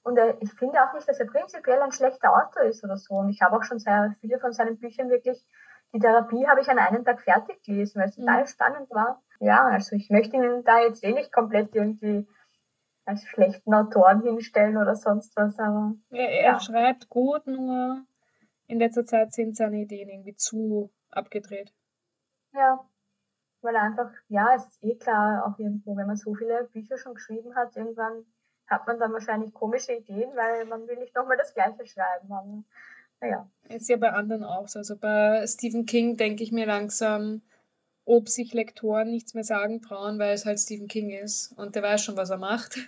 [0.06, 3.14] und er, ich finde auch nicht, dass er prinzipiell ein schlechter Autor ist oder so.
[3.14, 5.44] Und ich habe auch schon sehr viele von seinen Büchern wirklich,
[5.92, 8.22] die Therapie habe ich an einem Tag fertig gelesen, weil es mhm.
[8.22, 9.20] total spannend war.
[9.40, 12.24] Ja, also ich möchte ihn da jetzt eh nicht komplett irgendwie
[13.04, 15.96] als schlechten Autoren hinstellen oder sonst was, aber.
[16.10, 16.60] Ja, er ja.
[16.60, 18.04] schreibt gut, nur
[18.68, 21.74] in letzter Zeit sind seine Ideen irgendwie zu abgedreht.
[22.52, 22.78] Ja,
[23.60, 27.14] weil einfach, ja, es ist eh klar, auch irgendwo, wenn man so viele Bücher schon
[27.14, 28.24] geschrieben hat, irgendwann
[28.66, 32.32] hat man dann wahrscheinlich komische Ideen, weil man will nicht nochmal das Gleiche schreiben.
[32.32, 32.62] Aber,
[33.20, 33.48] naja.
[33.68, 34.78] Ist ja bei anderen auch so.
[34.78, 37.42] Also bei Stephen King denke ich mir langsam,
[38.04, 41.82] ob sich Lektoren nichts mehr sagen trauen, weil es halt Stephen King ist und der
[41.82, 42.78] weiß schon, was er macht.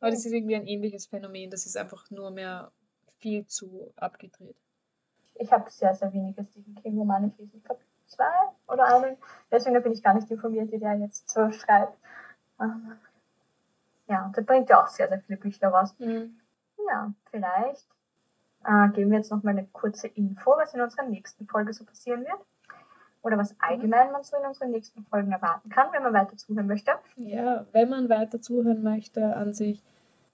[0.00, 1.50] Aber das ist irgendwie ein ähnliches Phänomen.
[1.50, 2.72] Das ist einfach nur mehr
[3.18, 4.56] viel zu abgedreht.
[5.34, 7.58] Ich habe sehr, sehr wenige Stephen King-Romane gelesen.
[7.58, 8.24] Ich glaube zwei
[8.66, 9.16] oder einen.
[9.50, 11.96] Deswegen bin ich gar nicht informiert, wie der jetzt so schreibt.
[14.10, 15.94] Ja, der bringt ja auch sehr, sehr viele Bücher raus.
[15.98, 16.40] Mhm.
[16.88, 17.86] Ja, vielleicht
[18.64, 22.24] äh, geben wir jetzt nochmal eine kurze Info, was in unserer nächsten Folge so passieren
[22.24, 22.40] wird.
[23.22, 23.58] Oder was mhm.
[23.60, 26.90] allgemein man so in unseren nächsten Folgen erwarten kann, wenn man weiter zuhören möchte.
[27.14, 29.80] Ja, wenn man weiter zuhören möchte an sich.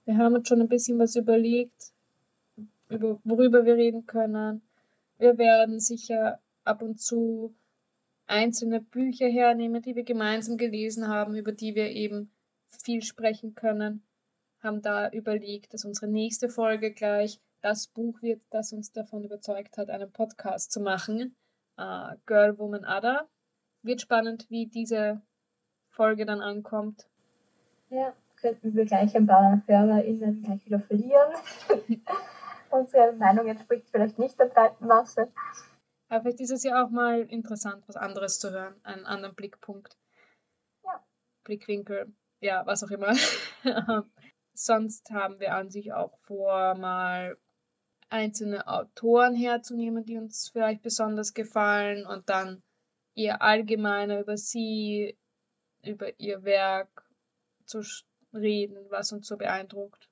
[0.05, 1.91] Wir haben uns schon ein bisschen was überlegt,
[2.89, 4.63] über, worüber wir reden können.
[5.19, 7.53] Wir werden sicher ab und zu
[8.25, 12.31] einzelne Bücher hernehmen, die wir gemeinsam gelesen haben, über die wir eben
[12.69, 14.03] viel sprechen können,
[14.61, 19.77] haben da überlegt, dass unsere nächste Folge gleich das Buch wird, das uns davon überzeugt
[19.77, 21.35] hat, einen Podcast zu machen.
[21.79, 23.27] Uh, Girl, Woman, Other.
[23.83, 25.21] Wird spannend, wie diese
[25.89, 27.07] Folge dann ankommt.
[27.89, 31.33] Ja, könnten wir gleich ein paar HörerInnen gleich wieder verlieren.
[32.69, 35.31] Unsere Meinung entspricht vielleicht nicht der breiten Masse.
[36.09, 39.97] Aber vielleicht ist es ja auch mal interessant, was anderes zu hören, einen anderen Blickpunkt.
[40.83, 41.03] Ja.
[41.43, 43.15] Blickwinkel ja, was auch immer.
[44.53, 47.37] Sonst haben wir an sich auch vor, mal
[48.09, 52.63] einzelne Autoren herzunehmen, die uns vielleicht besonders gefallen und dann
[53.15, 55.17] eher allgemeiner über sie,
[55.83, 57.05] über ihr Werk
[57.65, 57.81] zu
[58.33, 60.09] reden, was uns so beeindruckt.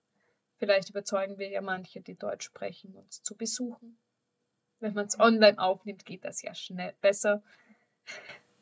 [0.58, 3.98] Vielleicht überzeugen wir ja manche, die Deutsch sprechen, uns zu besuchen.
[4.80, 7.42] Wenn man es online aufnimmt, geht das ja schnell besser.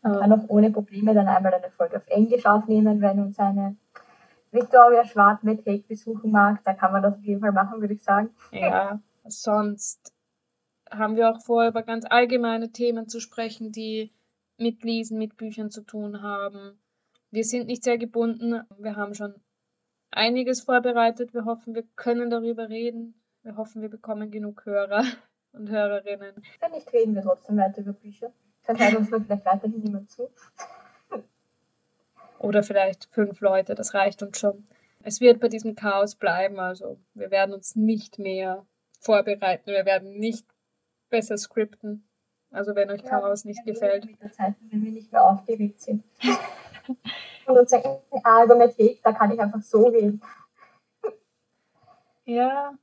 [0.04, 3.78] Man kann auch ohne Probleme dann einmal eine Folge auf Englisch aufnehmen, wenn uns eine
[4.52, 6.62] Victoria Schwarz mit Take besuchen mag.
[6.66, 8.30] Da kann man das auf jeden Fall machen, würde ich sagen.
[8.52, 10.14] Ja, sonst
[10.92, 14.12] haben wir auch vor, über ganz allgemeine Themen zu sprechen, die
[14.58, 16.78] mit Lesen, mit Büchern zu tun haben.
[17.32, 18.62] Wir sind nicht sehr gebunden.
[18.78, 19.34] Wir haben schon
[20.12, 21.34] einiges vorbereitet.
[21.34, 23.16] Wir hoffen, wir können darüber reden.
[23.42, 25.04] Wir hoffen, wir bekommen genug Hörer
[25.54, 26.36] und Hörerinnen.
[26.60, 28.32] Wenn nicht, reden wir trotzdem weiter über Bücher.
[28.66, 30.30] Hört uns vielleicht weiterhin niemand zu.
[32.40, 34.68] Oder vielleicht fünf Leute, das reicht uns schon.
[35.02, 38.66] Es wird bei diesem Chaos bleiben, also wir werden uns nicht mehr
[39.02, 40.46] vorbereiten, wir werden nicht
[41.10, 42.08] besser skripten.
[42.52, 44.06] Also wenn euch ja, Chaos nicht gefällt.
[44.06, 46.04] Mit der Zeit, wenn wir nicht mehr aufgeregt sind.
[47.46, 50.22] Und unsere Argumentik, da kann ich einfach so gehen.
[52.26, 52.78] Ja.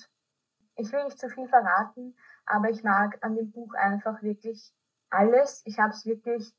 [0.77, 4.73] ich will nicht zu viel verraten, aber ich mag an dem Buch einfach wirklich
[5.11, 5.63] alles.
[5.65, 6.55] Ich habe es wirklich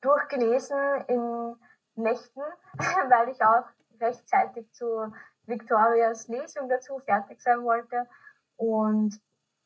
[0.00, 1.56] durchgelesen in
[1.94, 2.42] Nächten,
[3.08, 3.66] weil ich auch
[4.00, 5.12] rechtzeitig zu
[5.46, 8.08] Victorias Lesung dazu fertig sein wollte.
[8.56, 9.20] Und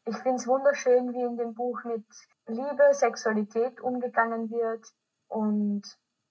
[0.06, 2.04] ich finde es wunderschön, wie in dem Buch mit
[2.46, 4.86] Liebe, Sexualität umgegangen wird
[5.28, 5.82] und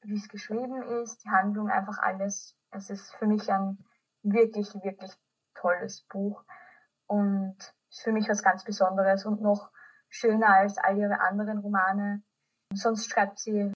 [0.02, 2.56] wie es geschrieben ist, die Handlung, einfach alles.
[2.72, 3.84] Es ist für mich ein
[4.22, 5.12] wirklich, wirklich
[5.56, 6.44] tolles Buch
[7.08, 7.58] und
[7.90, 9.72] ist für mich was ganz Besonderes und noch
[10.10, 12.22] schöner als all ihre anderen Romane.
[12.74, 13.74] Sonst schreibt sie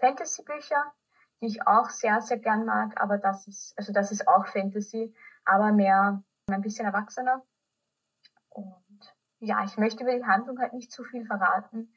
[0.00, 0.92] Fantasy-Bücher,
[1.40, 5.14] die ich auch sehr, sehr gern mag, aber das ist, also das ist auch Fantasy,
[5.44, 7.42] aber mehr ein bisschen erwachsener.
[8.50, 8.74] Und
[9.40, 11.92] ja, ich möchte über die Handlung halt nicht zu viel verraten,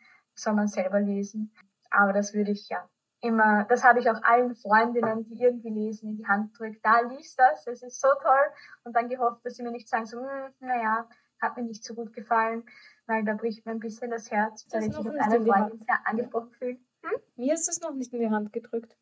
[0.45, 1.53] man selber lesen.
[1.89, 2.89] Aber das würde ich ja
[3.21, 6.83] immer, das habe ich auch allen Freundinnen, die irgendwie lesen, in die Hand drückt.
[6.83, 8.45] Da liest das, es ist so toll.
[8.83, 11.07] Und dann gehofft, dass sie mir nicht sagen, so, hm, naja,
[11.39, 12.63] hat mir nicht so gut gefallen,
[13.05, 15.99] weil da bricht mir ein bisschen das Herz, weil ich mich auf eine Freundin sehr
[16.05, 16.79] angesprochen fühle.
[17.03, 17.21] Hm?
[17.35, 18.97] Mir ist es noch nicht in die Hand gedrückt.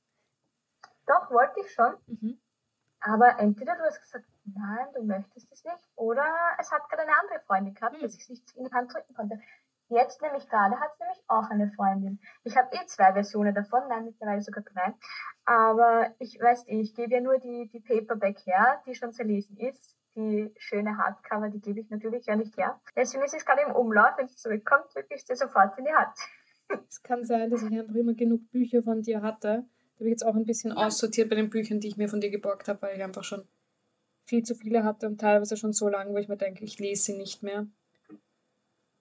[1.05, 1.95] Doch, wollte ich schon.
[2.07, 2.39] Mhm.
[3.01, 4.25] Aber entweder du hast gesagt,
[4.55, 6.25] nein, du möchtest es nicht, oder
[6.59, 8.01] es hat gerade eine andere Freundin gehabt, mhm.
[8.01, 9.39] dass ich es nicht in die Hand drücken konnte.
[9.89, 12.19] Jetzt nämlich gerade hat es nämlich auch eine Freundin.
[12.43, 14.93] Ich habe eh zwei Versionen davon, nein, mittlerweile sogar drei.
[15.45, 19.57] Aber ich weiß eh, ich gebe ja nur die, die Paperback her, die schon zerlesen
[19.57, 19.95] ist.
[20.15, 22.79] Die schöne Hardcover, die gebe ich natürlich ja nicht her.
[22.95, 24.11] Deswegen ist es gerade im Umlauf.
[24.17, 26.15] Wenn es zurückkommt, drücke ich sie sofort in die Hand.
[26.87, 29.65] Es kann sein, dass ich einfach immer genug Bücher von dir hatte.
[29.67, 30.85] Da habe ich jetzt auch ein bisschen ja.
[30.85, 33.47] aussortiert bei den Büchern, die ich mir von dir geborgt habe, weil ich einfach schon
[34.29, 37.03] viel zu viele hatte und teilweise schon so lange, wo ich mir denke, ich lese
[37.03, 37.65] sie nicht mehr.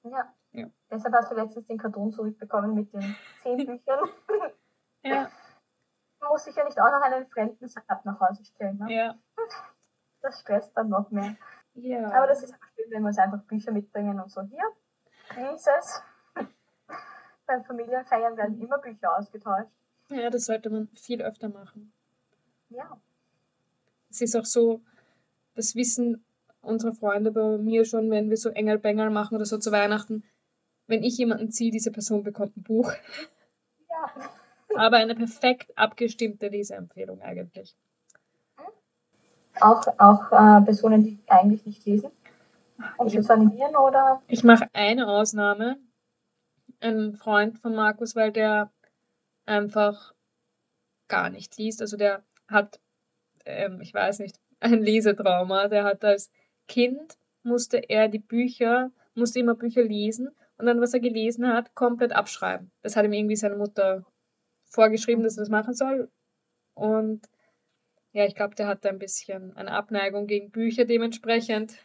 [0.02, 0.34] Ja.
[0.52, 0.70] ja.
[0.90, 4.08] Deshalb hast du letztens den Karton zurückbekommen mit den zehn Büchern.
[5.02, 5.30] ja.
[6.20, 8.78] Man muss sich ja nicht auch noch einen fremden Sack nach Hause stellen.
[8.78, 8.92] Ne?
[8.92, 9.14] Ja.
[10.22, 11.36] Das stresst dann noch mehr.
[11.74, 12.10] Ja.
[12.10, 14.64] Aber das ist auch schön, wenn wir uns einfach Bücher mitbringen und so hier.
[15.36, 16.02] Lies es.
[17.46, 19.70] Beim Familienfeiern werden immer Bücher ausgetauscht.
[20.08, 21.92] Ja, das sollte man viel öfter machen.
[22.70, 23.00] Ja.
[24.10, 24.80] Es ist auch so,
[25.58, 26.24] das wissen
[26.60, 30.22] unsere Freunde bei mir schon, wenn wir so Engelbengel machen oder so zu Weihnachten.
[30.86, 32.92] Wenn ich jemanden ziehe, diese Person bekommt ein Buch.
[33.90, 34.30] Ja.
[34.76, 37.74] Aber eine perfekt abgestimmte Leseempfehlung eigentlich.
[39.60, 42.12] Auch, auch äh, Personen, die eigentlich nicht lesen?
[42.96, 44.22] Um zu animieren oder?
[44.28, 45.78] Ich mache eine Ausnahme.
[46.80, 48.70] Ein Freund von Markus, weil der
[49.46, 50.14] einfach
[51.08, 51.80] gar nicht liest.
[51.80, 52.78] Also der hat,
[53.44, 55.68] ähm, ich weiß nicht, ein Lesetrauma.
[55.68, 56.30] Der hat als
[56.66, 61.74] Kind, musste er die Bücher, musste immer Bücher lesen und dann, was er gelesen hat,
[61.74, 62.70] komplett abschreiben.
[62.82, 64.04] Das hat ihm irgendwie seine Mutter
[64.64, 66.10] vorgeschrieben, dass er das machen soll.
[66.74, 67.28] Und
[68.12, 71.78] ja, ich glaube, der hat ein bisschen eine Abneigung gegen Bücher dementsprechend.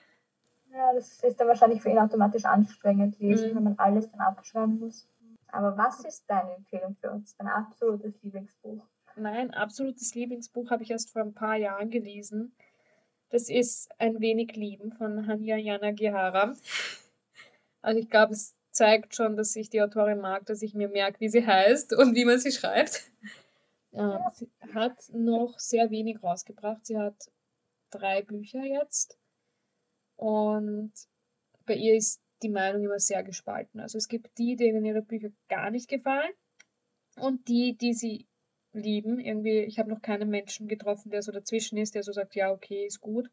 [0.72, 3.56] Ja, das ist dann wahrscheinlich für ihn automatisch anstrengend lesen, mhm.
[3.56, 5.08] wenn man alles dann abschreiben muss.
[5.52, 7.36] Aber was ist deine Empfehlung für uns?
[7.38, 8.84] Dein absolutes Lieblingsbuch?
[9.16, 12.56] Mein absolutes Lieblingsbuch habe ich erst vor ein paar Jahren gelesen.
[13.34, 16.56] Das ist Ein wenig Lieben von Hanya Yanagihara.
[17.82, 21.20] Also ich glaube, es zeigt schon, dass ich die Autorin mag, dass ich mir merke,
[21.20, 23.12] wie sie heißt und wie man sie schreibt.
[23.92, 26.86] Ähm, sie hat noch sehr wenig rausgebracht.
[26.86, 27.32] Sie hat
[27.90, 29.18] drei Bücher jetzt.
[30.16, 30.94] Und
[31.66, 33.80] bei ihr ist die Meinung immer sehr gespalten.
[33.80, 36.34] Also es gibt die, denen ihre Bücher gar nicht gefallen
[37.16, 38.28] und die, die sie
[38.74, 39.20] lieben.
[39.20, 42.52] Irgendwie, ich habe noch keinen Menschen getroffen, der so dazwischen ist, der so sagt, ja,
[42.52, 43.30] okay, ist gut.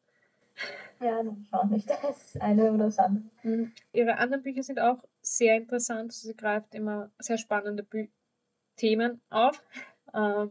[1.00, 1.88] Ja, das auch nicht.
[1.88, 3.24] Das eine oder das andere.
[3.42, 3.72] Mhm.
[3.92, 6.12] Ihre anderen Bücher sind auch sehr interessant.
[6.12, 8.08] Sie greift immer sehr spannende Bü
[8.76, 9.62] Themen auf.
[10.14, 10.50] Ähm,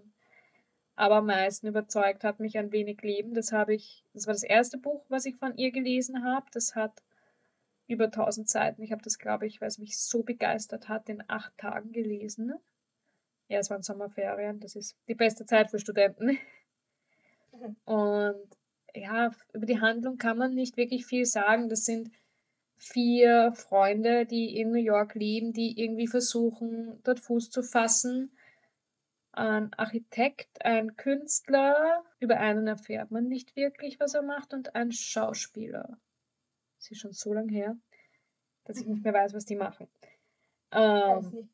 [0.95, 3.33] aber am meisten überzeugt hat mich ein wenig Leben.
[3.33, 6.45] Das habe ich, das war das erste Buch, was ich von ihr gelesen habe.
[6.51, 7.01] Das hat
[7.87, 8.83] über 1000 Seiten.
[8.83, 12.53] Ich habe das, glaube ich, weil es mich so begeistert hat, in acht Tagen gelesen.
[13.49, 14.59] Ja, es waren Sommerferien.
[14.59, 16.39] Das ist die beste Zeit für Studenten.
[17.51, 17.75] Mhm.
[17.85, 18.47] Und
[18.95, 21.67] ja, über die Handlung kann man nicht wirklich viel sagen.
[21.67, 22.11] Das sind
[22.77, 28.31] vier Freunde, die in New York leben, die irgendwie versuchen, dort Fuß zu fassen
[29.39, 34.91] ein Architekt, ein Künstler, über einen erfährt man nicht wirklich, was er macht, und ein
[34.91, 35.97] Schauspieler.
[36.77, 37.77] Das ist schon so lange her,
[38.65, 39.87] dass ich nicht mehr weiß, was die machen.
[40.71, 41.49] Ähm,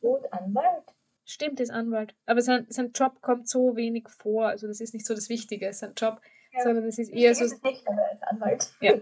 [0.00, 0.94] Gut, Anwalt?
[1.28, 2.14] Stimmt, ist Anwalt.
[2.26, 4.48] Aber sein, sein Job kommt so wenig vor.
[4.48, 6.20] Also das ist nicht so das Wichtige, sein Job,
[6.52, 6.62] ja.
[6.62, 7.44] sondern es ist eher so.
[7.44, 8.72] Ist nicht, aber er ist Anwalt.
[8.80, 8.94] Ja.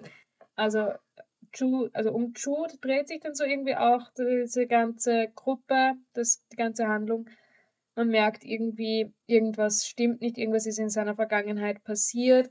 [0.57, 0.93] Also
[1.55, 6.57] Jude, also um Jude dreht sich dann so irgendwie auch diese ganze Gruppe, das, die
[6.57, 7.29] ganze Handlung
[7.97, 12.51] man merkt irgendwie, irgendwas stimmt nicht, irgendwas ist in seiner Vergangenheit passiert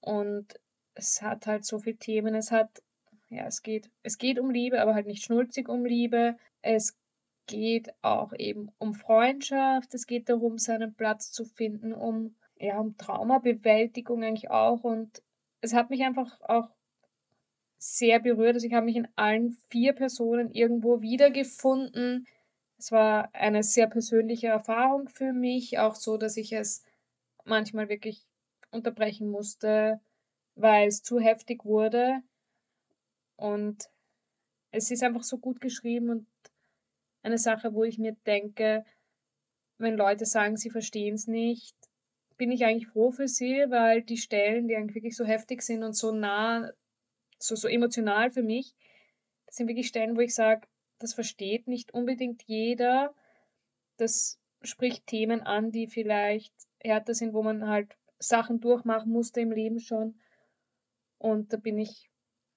[0.00, 0.60] und
[0.94, 2.34] es hat halt so viele Themen.
[2.34, 2.82] Es hat,
[3.28, 6.36] ja, es geht, es geht um Liebe, aber halt nicht schnulzig um Liebe.
[6.62, 6.96] Es
[7.46, 9.94] geht auch eben um Freundschaft.
[9.94, 14.84] Es geht darum, seinen Platz zu finden, um, ja, um Traumabewältigung eigentlich auch.
[14.84, 15.22] Und
[15.60, 16.70] es hat mich einfach auch
[17.78, 18.54] sehr berührt.
[18.54, 22.26] Also ich habe mich in allen vier Personen irgendwo wiedergefunden.
[22.78, 26.84] Es war eine sehr persönliche Erfahrung für mich, auch so, dass ich es
[27.44, 28.26] manchmal wirklich
[28.70, 30.00] unterbrechen musste,
[30.54, 32.20] weil es zu heftig wurde.
[33.36, 33.88] Und
[34.70, 36.26] es ist einfach so gut geschrieben und
[37.26, 38.84] eine Sache, wo ich mir denke,
[39.78, 41.76] wenn Leute sagen, sie verstehen es nicht,
[42.36, 45.82] bin ich eigentlich froh für sie, weil die Stellen, die eigentlich wirklich so heftig sind
[45.82, 46.70] und so nah,
[47.38, 48.74] so, so emotional für mich,
[49.46, 50.66] das sind wirklich Stellen, wo ich sage,
[50.98, 53.14] das versteht nicht unbedingt jeder.
[53.96, 59.52] Das spricht Themen an, die vielleicht härter sind, wo man halt Sachen durchmachen musste im
[59.52, 60.18] Leben schon.
[61.18, 62.10] Und da bin ich,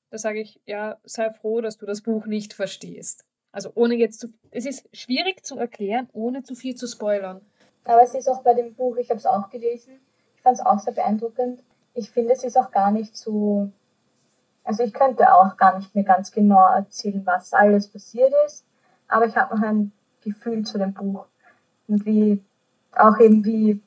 [0.10, 3.26] da sage ich, ja, sei froh, dass du das Buch nicht verstehst.
[3.52, 7.42] Also ohne jetzt zu, es ist schwierig zu erklären, ohne zu viel zu spoilern.
[7.86, 10.00] Aber es ist auch bei dem Buch, ich habe es auch gelesen,
[10.36, 11.64] ich fand es auch sehr beeindruckend.
[11.94, 13.72] Ich finde, es ist auch gar nicht so
[14.70, 18.64] also ich könnte auch gar nicht mehr ganz genau erzählen, was alles passiert ist,
[19.08, 19.92] aber ich habe noch ein
[20.22, 21.26] Gefühl zu dem Buch
[21.88, 22.44] und wie
[22.96, 23.82] auch eben wie,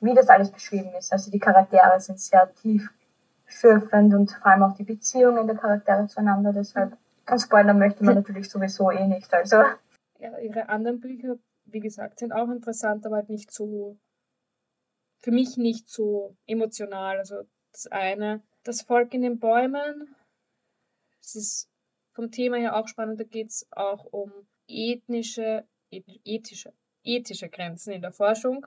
[0.00, 1.12] wie das alles beschrieben ist.
[1.12, 6.54] Also die Charaktere sind sehr tiefschürfend und vor allem auch die Beziehungen der Charaktere zueinander.
[6.54, 6.96] Deshalb
[7.26, 9.32] ganz spoilern möchte man natürlich sowieso eh nicht.
[9.32, 9.56] Also.
[10.18, 13.98] Ja, ihre anderen Bücher, wie gesagt, sind auch interessant, aber halt nicht so,
[15.18, 17.18] für mich nicht so emotional.
[17.18, 17.42] Also
[17.72, 20.14] das eine, das Volk in den Bäumen
[21.22, 21.70] es ist
[22.12, 24.32] vom Thema her auch spannend, da geht es auch um
[24.68, 28.66] ethnische, ethische, ethische Grenzen in der Forschung,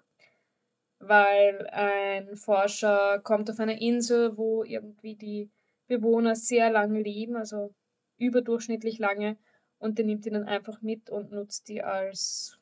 [1.00, 5.52] weil ein Forscher kommt auf eine Insel, wo irgendwie die
[5.88, 7.76] Bewohner sehr lange leben, also
[8.18, 9.38] überdurchschnittlich lange,
[9.78, 12.58] und der nimmt die dann einfach mit und nutzt die als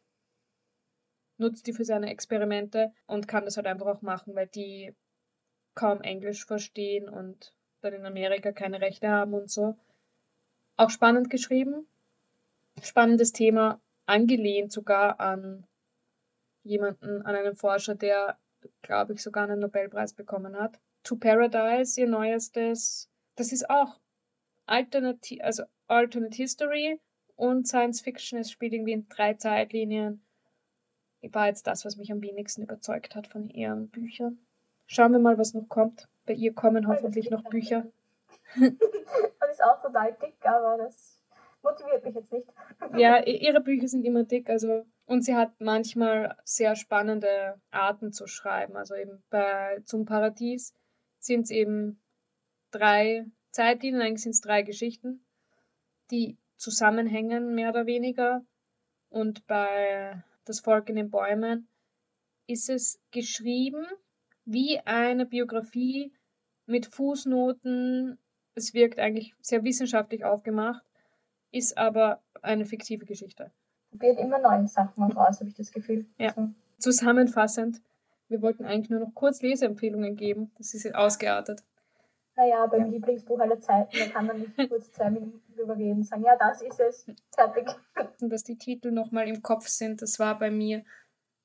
[1.38, 4.93] nutzt die für seine Experimente und kann das halt einfach auch machen, weil die
[5.76, 9.76] kaum Englisch verstehen und dann in Amerika keine Rechte haben und so.
[10.78, 11.88] Auch spannend geschrieben.
[12.82, 15.66] Spannendes Thema, angelehnt sogar an
[16.64, 18.38] jemanden, an einen Forscher, der,
[18.82, 20.80] glaube ich, sogar einen Nobelpreis bekommen hat.
[21.04, 23.10] To Paradise, ihr neuestes.
[23.36, 23.99] Das ist auch
[24.66, 26.99] Alternate, also Alternate History
[27.36, 28.39] und Science Fiction.
[28.39, 30.24] Es spielt irgendwie in drei Zeitlinien.
[31.22, 34.39] War jetzt das, was mich am wenigsten überzeugt hat von ihren Büchern.
[34.88, 36.07] Schauen wir mal, was noch kommt.
[36.26, 37.86] Bei ihr kommen hoffentlich noch Bücher.
[38.55, 41.22] das ist auch total dick, aber das
[41.61, 42.47] motiviert mich jetzt nicht.
[42.97, 48.28] ja, ihre Bücher sind immer dick, also und sie hat manchmal sehr spannende Arten zu
[48.28, 48.76] schreiben.
[48.76, 50.74] Also eben bei Zum Paradies
[51.20, 52.01] sind es eben
[52.72, 55.24] drei Zeitlinien, eigentlich sind es drei Geschichten,
[56.10, 58.43] die zusammenhängen, mehr oder weniger.
[59.10, 61.68] Und bei Das Volk in den Bäumen
[62.47, 63.86] ist es geschrieben
[64.43, 66.12] wie eine Biografie
[66.66, 68.18] mit Fußnoten.
[68.56, 70.84] Es wirkt eigentlich sehr wissenschaftlich aufgemacht,
[71.51, 73.51] ist aber eine fiktive Geschichte.
[73.91, 76.06] Probiert immer neue Sachen raus, habe ich das Gefühl.
[76.18, 76.34] Ja.
[76.80, 77.82] Zusammenfassend,
[78.28, 80.51] wir wollten eigentlich nur noch kurz Leseempfehlungen geben.
[80.58, 81.64] Das ist jetzt ausgeartet.
[82.36, 82.88] Naja, beim ja.
[82.88, 86.36] Lieblingsbuch aller Zeiten, da kann man nicht kurz zwei Minuten drüber reden und sagen, ja,
[86.38, 87.68] das ist es, fertig.
[88.20, 90.84] Dass die Titel nochmal im Kopf sind, das war bei mir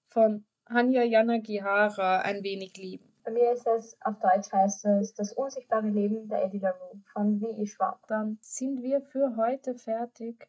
[0.09, 3.05] von Hanya Yanagihara ein wenig lieben.
[3.25, 7.41] Bei mir ist es, auf Deutsch heißt es Das unsichtbare Leben der Eddie LaRue von
[7.43, 7.67] W.E.
[7.67, 8.07] Schwab.
[8.07, 10.49] Dann sind wir für heute fertig.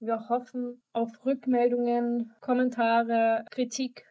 [0.00, 4.04] Wir hoffen auf Rückmeldungen, Kommentare, Kritik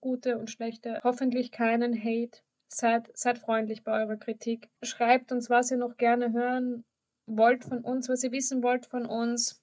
[0.00, 2.40] gute und schlechte, hoffentlich keinen Hate.
[2.68, 4.68] Seid, seid freundlich bei eurer Kritik.
[4.82, 6.84] Schreibt uns, was ihr noch gerne hören
[7.26, 9.62] wollt von uns, was ihr wissen wollt von uns.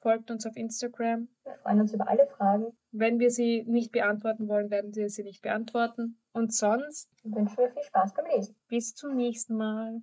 [0.00, 1.28] Folgt uns auf Instagram.
[1.44, 2.76] Wir freuen uns über alle Fragen.
[2.92, 6.18] Wenn wir sie nicht beantworten wollen, werden wir sie nicht beantworten.
[6.32, 8.54] Und sonst wünschen wir viel Spaß beim Lesen.
[8.68, 10.02] Bis zum nächsten Mal.